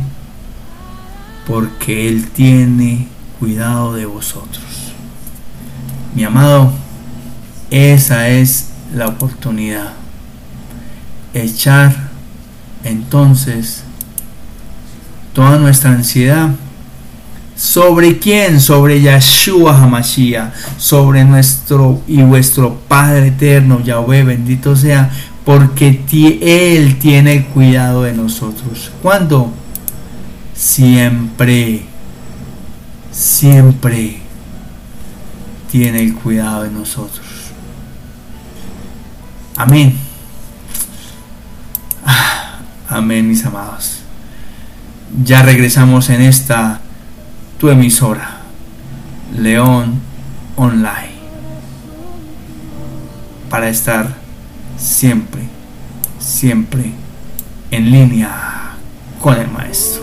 porque 1.47 2.07
Él 2.07 2.29
tiene 2.29 3.07
cuidado 3.41 3.93
de 3.93 4.05
vosotros. 4.05 4.93
Mi 6.15 6.23
amado, 6.23 6.71
esa 7.69 8.29
es 8.29 8.69
la 8.95 9.07
oportunidad. 9.07 9.91
Echar 11.33 12.11
entonces 12.85 13.83
toda 15.33 15.57
nuestra 15.57 15.89
ansiedad 15.89 16.51
¿Sobre 17.61 18.17
quién? 18.17 18.59
Sobre 18.59 19.01
Yahshua 19.01 19.77
Hamashiach, 19.77 20.51
sobre 20.77 21.23
nuestro 21.23 22.01
y 22.07 22.23
vuestro 22.23 22.73
Padre 22.87 23.27
eterno, 23.27 23.83
Yahweh, 23.83 24.23
bendito 24.23 24.75
sea, 24.75 25.11
porque 25.45 26.01
Él 26.41 26.97
tiene 26.97 27.33
el 27.33 27.45
cuidado 27.45 28.01
de 28.01 28.13
nosotros. 28.13 28.91
¿Cuándo? 29.03 29.51
Siempre, 30.55 31.83
siempre 33.11 34.21
tiene 35.71 36.01
el 36.01 36.15
cuidado 36.15 36.63
de 36.63 36.71
nosotros. 36.71 37.25
Amén. 39.55 39.97
Ah, 42.05 42.59
amén, 42.89 43.27
mis 43.27 43.45
amados. 43.45 43.99
Ya 45.23 45.43
regresamos 45.43 46.09
en 46.09 46.21
esta 46.21 46.81
tu 47.59 47.69
emisora, 47.69 48.39
León 49.37 50.01
Online, 50.55 51.11
para 53.49 53.69
estar 53.69 54.15
siempre, 54.77 55.43
siempre 56.19 56.91
en 57.69 57.91
línea 57.91 58.71
con 59.21 59.37
el 59.37 59.49
Maestro. 59.49 60.00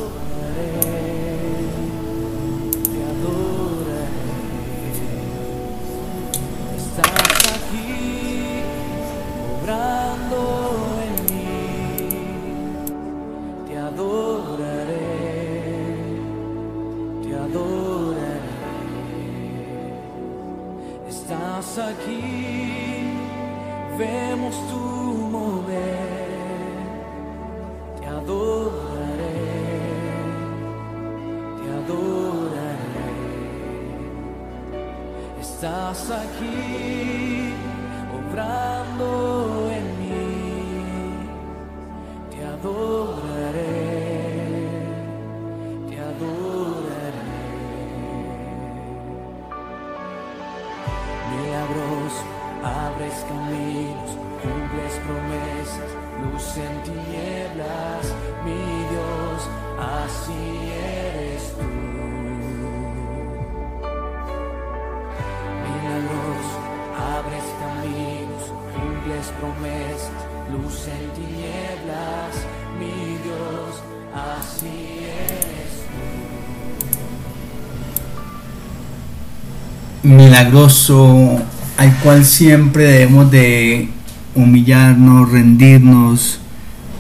Al 80.39 81.95
cual 82.01 82.25
siempre 82.25 82.85
debemos 82.85 83.29
de 83.29 83.89
humillarnos, 84.37 85.33
rendirnos, 85.33 86.39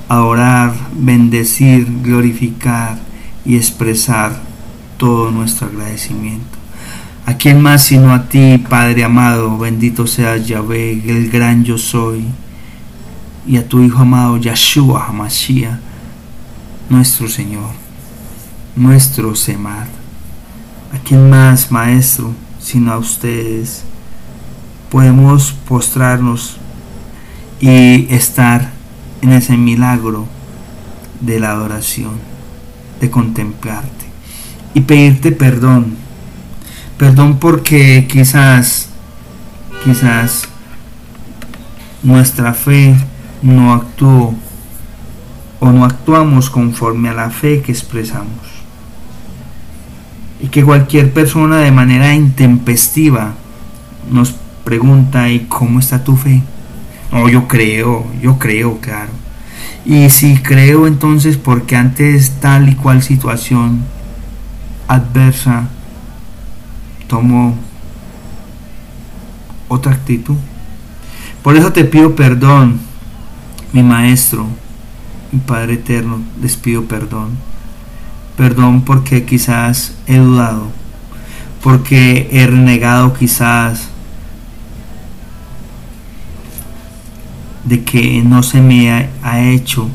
adorar, 0.09 0.74
bendecir, 0.93 1.86
glorificar 2.03 2.99
y 3.45 3.57
expresar 3.57 4.43
todo 4.97 5.30
nuestro 5.30 5.68
agradecimiento. 5.68 6.59
¿A 7.26 7.34
quién 7.34 7.61
más 7.61 7.84
sino 7.84 8.12
a 8.12 8.28
ti, 8.28 8.59
Padre 8.68 9.05
amado? 9.05 9.57
Bendito 9.57 10.09
seas 10.09 10.45
Yahvé, 10.45 11.01
el 11.07 11.30
gran 11.30 11.62
yo 11.62 11.78
soy, 11.78 12.24
y 13.47 13.57
a 13.57 13.68
tu 13.68 13.82
Hijo 13.82 13.99
amado 13.99 14.36
Yahshua 14.39 15.07
Hamashiach, 15.07 15.78
nuestro 16.91 17.28
Señor, 17.28 17.70
nuestro 18.74 19.36
Semad. 19.36 19.86
¿A 20.93 20.99
quién 21.05 21.30
más, 21.30 21.70
Maestro? 21.70 22.47
Sino 22.68 22.92
a 22.92 22.98
ustedes. 22.98 23.82
Podemos 24.90 25.52
postrarnos 25.66 26.58
y 27.60 28.06
estar 28.14 28.72
en 29.22 29.32
ese 29.32 29.56
milagro 29.56 30.26
de 31.20 31.40
la 31.40 31.52
adoración, 31.52 32.18
de 33.00 33.10
contemplarte 33.10 34.04
y 34.74 34.82
pedirte 34.82 35.32
perdón. 35.32 35.96
Perdón 36.98 37.38
porque 37.38 38.06
quizás, 38.06 38.90
quizás 39.82 40.46
nuestra 42.02 42.52
fe 42.52 42.94
no 43.40 43.72
actuó 43.72 44.34
o 45.58 45.72
no 45.72 45.86
actuamos 45.86 46.50
conforme 46.50 47.08
a 47.08 47.14
la 47.14 47.30
fe 47.30 47.62
que 47.62 47.72
expresamos 47.72 48.47
y 50.41 50.49
que 50.49 50.64
cualquier 50.64 51.12
persona 51.12 51.59
de 51.59 51.72
manera 51.72 52.14
intempestiva 52.14 53.34
nos 54.11 54.34
pregunta 54.64 55.28
¿y 55.28 55.41
cómo 55.41 55.80
está 55.80 56.05
tu 56.05 56.16
fe? 56.16 56.43
No, 57.11 57.28
yo 57.28 57.49
creo, 57.49 58.07
yo 58.20 58.39
creo, 58.39 58.78
claro. 58.80 59.11
Y 59.84 60.11
si 60.11 60.36
creo 60.36 60.86
entonces 60.86 61.36
porque 61.36 61.76
antes 61.76 62.39
tal 62.41 62.68
y 62.68 62.74
cual 62.74 63.03
situación 63.03 63.82
adversa 64.86 65.68
tomo 67.07 67.57
otra 69.68 69.93
actitud. 69.93 70.36
Por 71.43 71.57
eso 71.57 71.72
te 71.72 71.84
pido 71.84 72.14
perdón, 72.14 72.78
mi 73.72 73.82
maestro, 73.82 74.47
mi 75.32 75.41
Padre 75.41 75.74
eterno, 75.74 76.20
les 76.41 76.57
pido 76.57 76.84
perdón 76.84 77.47
Perdón 78.39 78.82
porque 78.82 79.24
quizás 79.24 79.97
he 80.07 80.18
dudado, 80.18 80.68
porque 81.61 82.28
he 82.30 82.47
renegado 82.47 83.12
quizás 83.12 83.89
de 87.64 87.82
que 87.82 88.22
no 88.22 88.45
se 88.45 88.62
me 88.62 88.93
ha, 88.93 89.41
hecho 89.41 89.89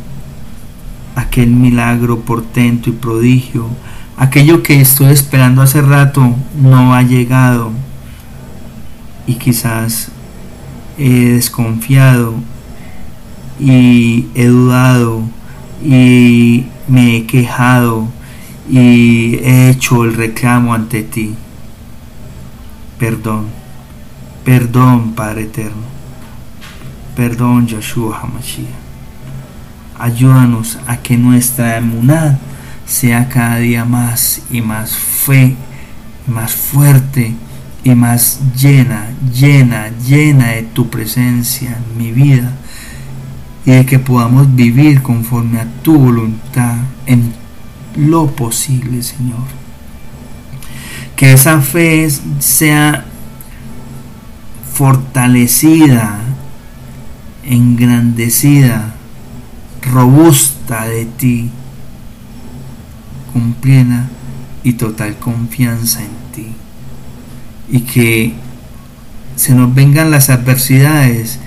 aquel 1.15 1.51
milagro, 1.51 2.19
portento 2.19 2.89
y 2.89 2.93
prodigio. 2.93 3.69
Aquello 4.17 4.61
que 4.61 4.81
estoy 4.81 5.13
esperando 5.13 5.61
hace 5.61 5.81
rato 5.81 6.35
no 6.61 6.93
ha 6.93 7.01
llegado 7.01 7.71
y 9.25 9.35
quizás 9.35 10.09
he 10.97 11.09
desconfiado 11.09 12.33
y 13.57 14.27
he 14.35 14.47
dudado 14.47 15.21
y 15.81 16.65
me 16.89 17.15
he 17.15 17.25
quejado 17.25 18.09
y 18.69 19.35
he 19.35 19.69
hecho 19.69 20.03
el 20.03 20.13
reclamo 20.15 20.73
ante 20.73 21.03
ti. 21.03 21.35
Perdón, 22.97 23.47
perdón 24.45 25.13
Padre 25.13 25.43
Eterno, 25.43 25.83
perdón 27.15 27.67
Yeshua 27.67 28.19
HaMashiach. 28.21 28.83
Ayúdanos 29.99 30.79
a 30.87 30.97
que 30.97 31.17
nuestra 31.17 31.77
emunad 31.77 32.37
sea 32.85 33.29
cada 33.29 33.57
día 33.57 33.85
más 33.85 34.41
y 34.49 34.61
más 34.61 34.95
fe, 34.95 35.55
más 36.27 36.53
fuerte 36.53 37.33
y 37.83 37.95
más 37.95 38.39
llena, 38.55 39.07
llena, 39.33 39.89
llena 40.05 40.47
de 40.47 40.63
tu 40.63 40.89
presencia 40.89 41.77
en 41.77 41.97
mi 41.97 42.11
vida 42.11 42.51
y 43.65 43.71
de 43.71 43.85
que 43.85 43.99
podamos 43.99 44.53
vivir 44.55 45.01
conforme 45.01 45.59
a 45.59 45.67
tu 45.83 45.97
voluntad 45.97 46.75
en 47.05 47.33
lo 47.95 48.27
posible, 48.27 49.01
Señor. 49.03 49.45
Que 51.15 51.33
esa 51.33 51.61
fe 51.61 52.09
sea 52.39 53.05
fortalecida, 54.73 56.19
engrandecida, 57.43 58.95
robusta 59.81 60.85
de 60.85 61.05
ti, 61.05 61.51
con 63.31 63.53
plena 63.53 64.09
y 64.63 64.73
total 64.73 65.17
confianza 65.17 66.01
en 66.01 66.33
ti. 66.33 66.47
Y 67.69 67.81
que 67.81 68.33
se 69.35 69.53
nos 69.53 69.73
vengan 69.73 70.11
las 70.11 70.29
adversidades 70.29 71.39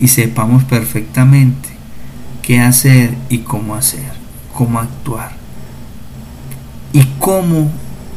y 0.00 0.08
sepamos 0.08 0.64
perfectamente 0.64 1.68
qué 2.42 2.60
hacer 2.60 3.14
y 3.28 3.38
cómo 3.38 3.74
hacer, 3.76 4.12
cómo 4.52 4.80
actuar 4.80 5.41
y 6.92 7.04
cómo, 7.18 7.70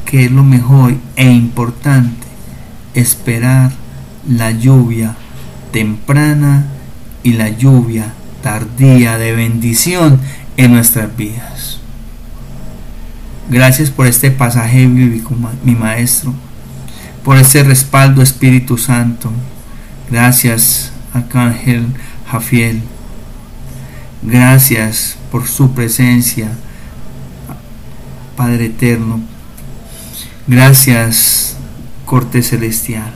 que 0.05 0.25
es 0.25 0.31
lo 0.31 0.43
mejor 0.43 0.95
e 1.15 1.31
importante, 1.31 2.25
esperar 2.93 3.71
la 4.27 4.51
lluvia 4.51 5.15
temprana 5.71 6.67
y 7.23 7.33
la 7.33 7.49
lluvia 7.49 8.13
tardía 8.41 9.17
de 9.17 9.33
bendición 9.33 10.19
en 10.57 10.73
nuestras 10.73 11.15
vidas. 11.15 11.79
Gracias 13.49 13.91
por 13.91 14.07
este 14.07 14.31
pasaje 14.31 14.87
bíblico, 14.87 15.35
mi 15.63 15.75
maestro, 15.75 16.33
por 17.23 17.37
este 17.37 17.63
respaldo 17.63 18.21
Espíritu 18.21 18.77
Santo. 18.77 19.31
Gracias, 20.09 20.91
Arcángel 21.13 21.87
Jafiel. 22.27 22.81
Gracias 24.23 25.17
por 25.31 25.47
su 25.47 25.71
presencia 25.71 26.49
Padre 28.35 28.65
eterno. 28.65 29.21
Gracias, 30.47 31.55
Corte 32.05 32.43
Celestial, 32.43 33.11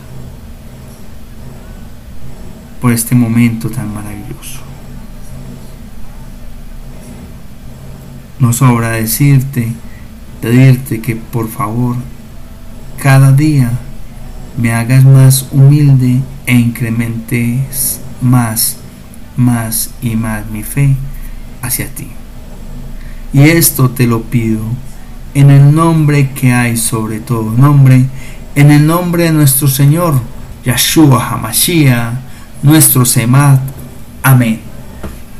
por 2.82 2.94
este 2.94 3.16
momento 3.16 3.70
tan 3.70 3.94
maravilloso. 3.94 4.62
No 8.40 8.54
sobra 8.54 8.92
decirte, 8.92 9.74
pedirte 10.42 11.02
que 11.02 11.18
por 11.18 11.50
favor 11.50 11.98
cada 12.98 13.34
día 13.34 13.72
me 14.58 14.74
hagas 14.74 15.04
más 15.04 15.48
humilde 15.52 16.22
e 16.46 16.56
incrementes 16.56 18.00
más, 18.22 18.78
más 19.36 19.92
y 20.02 20.16
más 20.16 20.50
mi 20.50 20.64
fe 20.64 20.96
hacia 21.62 21.88
ti. 21.94 22.08
Y 23.34 23.42
esto 23.42 23.90
te 23.92 24.08
lo 24.08 24.24
pido 24.24 24.62
en 25.34 25.52
el 25.52 25.74
nombre 25.74 26.32
que 26.32 26.52
hay 26.54 26.78
sobre 26.78 27.20
todo 27.20 27.52
nombre, 27.52 28.06
en 28.56 28.72
el 28.72 28.86
nombre 28.86 29.24
de 29.24 29.32
nuestro 29.32 29.68
Señor, 29.68 30.20
Yeshua 30.66 31.30
Hamashiach, 31.30 32.14
nuestro 32.64 33.06
Semat. 33.06 33.60
Amén. 34.24 34.60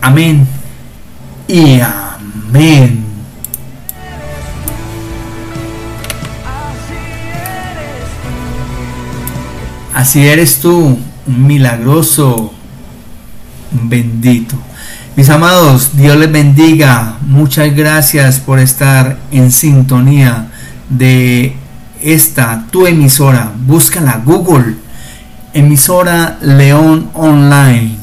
Amén 0.02 0.48
y 1.48 1.80
amén. 1.82 3.06
Así 9.94 10.26
eres 10.26 10.62
tú, 10.62 10.98
milagroso, 11.26 12.54
bendito. 13.72 14.56
Mis 15.20 15.30
amados, 15.30 15.98
Dios 15.98 16.16
les 16.16 16.32
bendiga. 16.32 17.18
Muchas 17.20 17.76
gracias 17.76 18.40
por 18.40 18.58
estar 18.58 19.20
en 19.32 19.52
sintonía 19.52 20.48
de 20.88 21.58
esta 22.02 22.66
tu 22.72 22.88
emisora. 22.88 23.52
Búscala 23.68 24.22
Google. 24.24 24.78
Emisora 25.54 26.38
León 26.42 27.12
Online. 27.16 27.98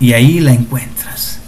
Y 0.00 0.12
ahí 0.12 0.38
la 0.40 0.52
encuentras. 0.52 1.38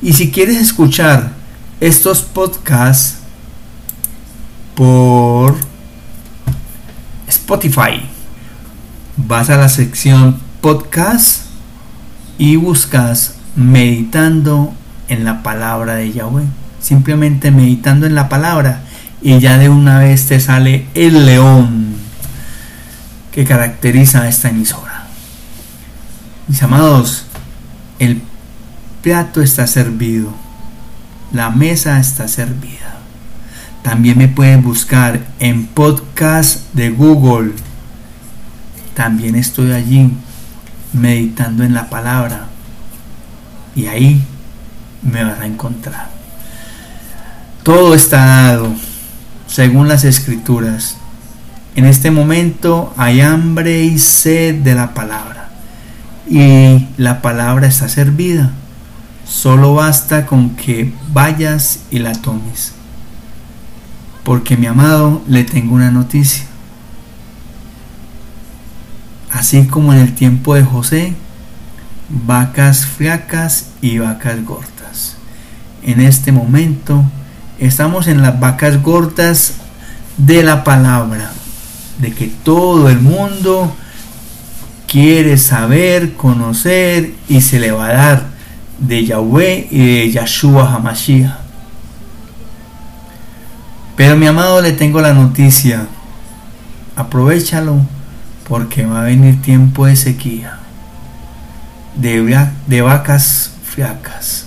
Y 0.00 0.14
si 0.14 0.30
quieres 0.30 0.56
escuchar 0.56 1.32
estos 1.80 2.22
podcasts 2.22 3.18
por 4.74 5.54
Spotify, 7.28 8.00
vas 9.18 9.50
a 9.50 9.58
la 9.58 9.68
sección 9.68 10.40
podcast 10.62 11.45
y 12.38 12.56
buscas 12.56 13.34
meditando 13.54 14.74
en 15.08 15.24
la 15.24 15.42
palabra 15.42 15.94
de 15.94 16.12
Yahweh. 16.12 16.44
Simplemente 16.80 17.50
meditando 17.50 18.06
en 18.06 18.14
la 18.14 18.28
palabra 18.28 18.82
y 19.22 19.38
ya 19.38 19.58
de 19.58 19.68
una 19.68 19.98
vez 19.98 20.26
te 20.26 20.38
sale 20.40 20.86
el 20.94 21.26
león 21.26 21.96
que 23.32 23.44
caracteriza 23.44 24.22
a 24.22 24.28
esta 24.28 24.50
emisora. 24.50 25.06
Mis 26.48 26.62
amados, 26.62 27.26
el 27.98 28.22
plato 29.02 29.42
está 29.42 29.66
servido, 29.66 30.32
la 31.32 31.50
mesa 31.50 31.98
está 31.98 32.28
servida. 32.28 32.96
También 33.82 34.18
me 34.18 34.28
pueden 34.28 34.62
buscar 34.62 35.26
en 35.38 35.66
podcast 35.66 36.72
de 36.72 36.90
Google. 36.90 37.52
También 38.94 39.36
estoy 39.36 39.72
allí 39.72 40.12
meditando 40.96 41.64
en 41.64 41.74
la 41.74 41.88
palabra. 41.88 42.46
Y 43.74 43.86
ahí 43.86 44.22
me 45.02 45.22
vas 45.22 45.40
a 45.40 45.46
encontrar. 45.46 46.08
Todo 47.62 47.94
está 47.94 48.24
dado 48.24 48.74
según 49.46 49.88
las 49.88 50.04
escrituras. 50.04 50.96
En 51.74 51.84
este 51.84 52.10
momento 52.10 52.94
hay 52.96 53.20
hambre 53.20 53.82
y 53.84 53.98
sed 53.98 54.56
de 54.56 54.74
la 54.74 54.94
palabra. 54.94 55.50
Y 56.28 56.86
la 56.96 57.22
palabra 57.22 57.66
está 57.66 57.88
servida. 57.88 58.50
Solo 59.28 59.74
basta 59.74 60.26
con 60.26 60.50
que 60.50 60.92
vayas 61.12 61.80
y 61.90 61.98
la 61.98 62.12
tomes. 62.12 62.72
Porque 64.24 64.56
mi 64.56 64.66
amado, 64.66 65.22
le 65.28 65.44
tengo 65.44 65.74
una 65.74 65.90
noticia. 65.90 66.44
Así 69.36 69.66
como 69.66 69.92
en 69.92 69.98
el 69.98 70.14
tiempo 70.14 70.54
de 70.54 70.64
José, 70.64 71.12
vacas 72.08 72.86
flacas 72.86 73.66
y 73.82 73.98
vacas 73.98 74.42
gordas. 74.46 75.18
En 75.82 76.00
este 76.00 76.32
momento 76.32 77.04
estamos 77.58 78.06
en 78.06 78.22
las 78.22 78.40
vacas 78.40 78.82
gordas 78.82 79.56
de 80.16 80.42
la 80.42 80.64
palabra, 80.64 81.32
de 81.98 82.14
que 82.14 82.28
todo 82.28 82.88
el 82.88 82.98
mundo 82.98 83.76
quiere 84.88 85.36
saber, 85.36 86.14
conocer 86.14 87.12
y 87.28 87.42
se 87.42 87.60
le 87.60 87.72
va 87.72 87.88
a 87.88 87.92
dar 87.92 88.26
de 88.78 89.04
Yahweh 89.04 89.68
y 89.70 89.96
de 89.96 90.10
Yahshua 90.12 90.74
Hamashiach. 90.74 91.36
Pero 93.96 94.16
mi 94.16 94.26
amado 94.26 94.62
le 94.62 94.72
tengo 94.72 95.02
la 95.02 95.12
noticia, 95.12 95.86
aprovechalo 96.96 97.82
porque 98.48 98.86
va 98.86 99.00
a 99.00 99.04
venir 99.04 99.42
tiempo 99.42 99.86
de 99.86 99.96
sequía, 99.96 100.58
de, 101.96 102.82
vacas 102.82 103.52
flacas, 103.64 104.46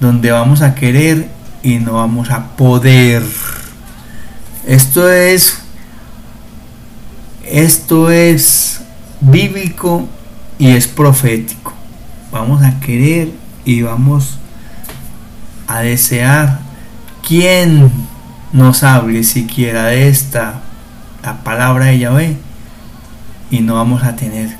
donde 0.00 0.32
vamos 0.32 0.62
a 0.62 0.74
querer 0.74 1.28
y 1.62 1.76
no 1.76 1.94
vamos 1.94 2.30
a 2.30 2.56
poder. 2.56 3.22
Esto 4.66 5.10
es, 5.10 5.60
esto 7.44 8.10
es 8.10 8.80
bíblico 9.20 10.08
y 10.58 10.70
es 10.70 10.88
profético. 10.88 11.72
Vamos 12.32 12.62
a 12.62 12.80
querer 12.80 13.30
y 13.64 13.82
vamos 13.82 14.38
a 15.68 15.80
desear 15.80 16.58
quien 17.26 17.92
nos 18.52 18.82
hable 18.82 19.22
siquiera 19.22 19.86
de 19.86 20.08
esta 20.08 20.62
la 21.22 21.42
palabra 21.42 21.86
de 21.86 21.98
Yahvé 21.98 22.47
y 23.50 23.60
no 23.60 23.74
vamos 23.74 24.02
a 24.02 24.16
tener 24.16 24.50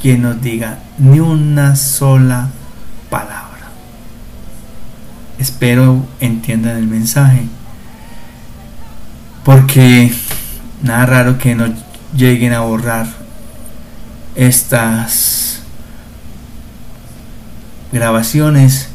quien 0.00 0.22
nos 0.22 0.40
diga 0.40 0.78
ni 0.98 1.20
una 1.20 1.76
sola 1.76 2.48
palabra. 3.08 3.68
Espero 5.38 6.06
entiendan 6.20 6.76
el 6.76 6.86
mensaje. 6.86 7.44
Porque 9.44 10.12
nada 10.82 11.06
raro 11.06 11.38
que 11.38 11.54
no 11.54 11.72
lleguen 12.14 12.52
a 12.52 12.60
borrar 12.60 13.06
estas 14.34 15.60
grabaciones, 17.92 18.88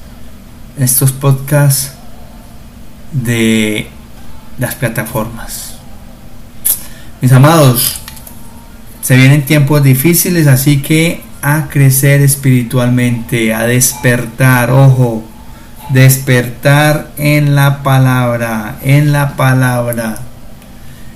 estos 0.77 1.11
podcasts 1.11 1.93
de 3.11 3.89
las 4.57 4.75
plataformas. 4.75 5.75
Mis 7.21 7.31
amados, 7.31 7.99
se 9.05 9.15
vienen 9.15 9.45
tiempos 9.45 9.83
difíciles, 9.83 10.47
así 10.47 10.81
que 10.81 11.21
a 11.43 11.67
crecer 11.67 12.21
espiritualmente, 12.21 13.53
a 13.53 13.67
despertar, 13.67 14.71
ojo, 14.71 15.23
despertar 15.89 17.11
en 17.15 17.53
la 17.53 17.83
palabra, 17.83 18.79
en 18.81 19.11
la 19.11 19.35
palabra. 19.35 20.17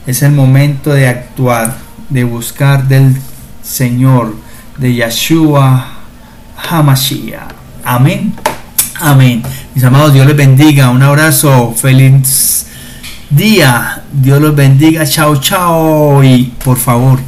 Es 0.05 0.21
el 0.21 0.33
momento 0.33 0.91
de 0.91 1.07
actuar, 1.07 1.77
de 2.09 2.25
buscar 2.25 2.87
del 2.87 3.15
Señor, 3.63 4.35
de 4.77 4.93
Yeshua 4.93 5.87
Hamashiach. 6.69 7.53
Amén. 7.83 8.35
Amén. 8.99 9.41
Mis 9.73 9.83
amados, 9.83 10.13
Dios 10.13 10.27
les 10.27 10.37
bendiga. 10.37 10.91
Un 10.91 11.01
abrazo. 11.01 11.73
Feliz 11.75 12.67
día. 13.31 14.03
Dios 14.13 14.39
los 14.39 14.55
bendiga. 14.55 15.07
Chao, 15.07 15.37
chao. 15.37 16.23
Y 16.23 16.53
por 16.63 16.77
favor, 16.77 17.19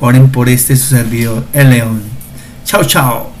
Oren 0.00 0.30
por 0.30 0.48
este 0.48 0.76
su 0.76 0.94
servidor, 0.94 1.44
el 1.52 1.70
león. 1.70 2.02
Chao, 2.64 2.84
chao. 2.84 3.35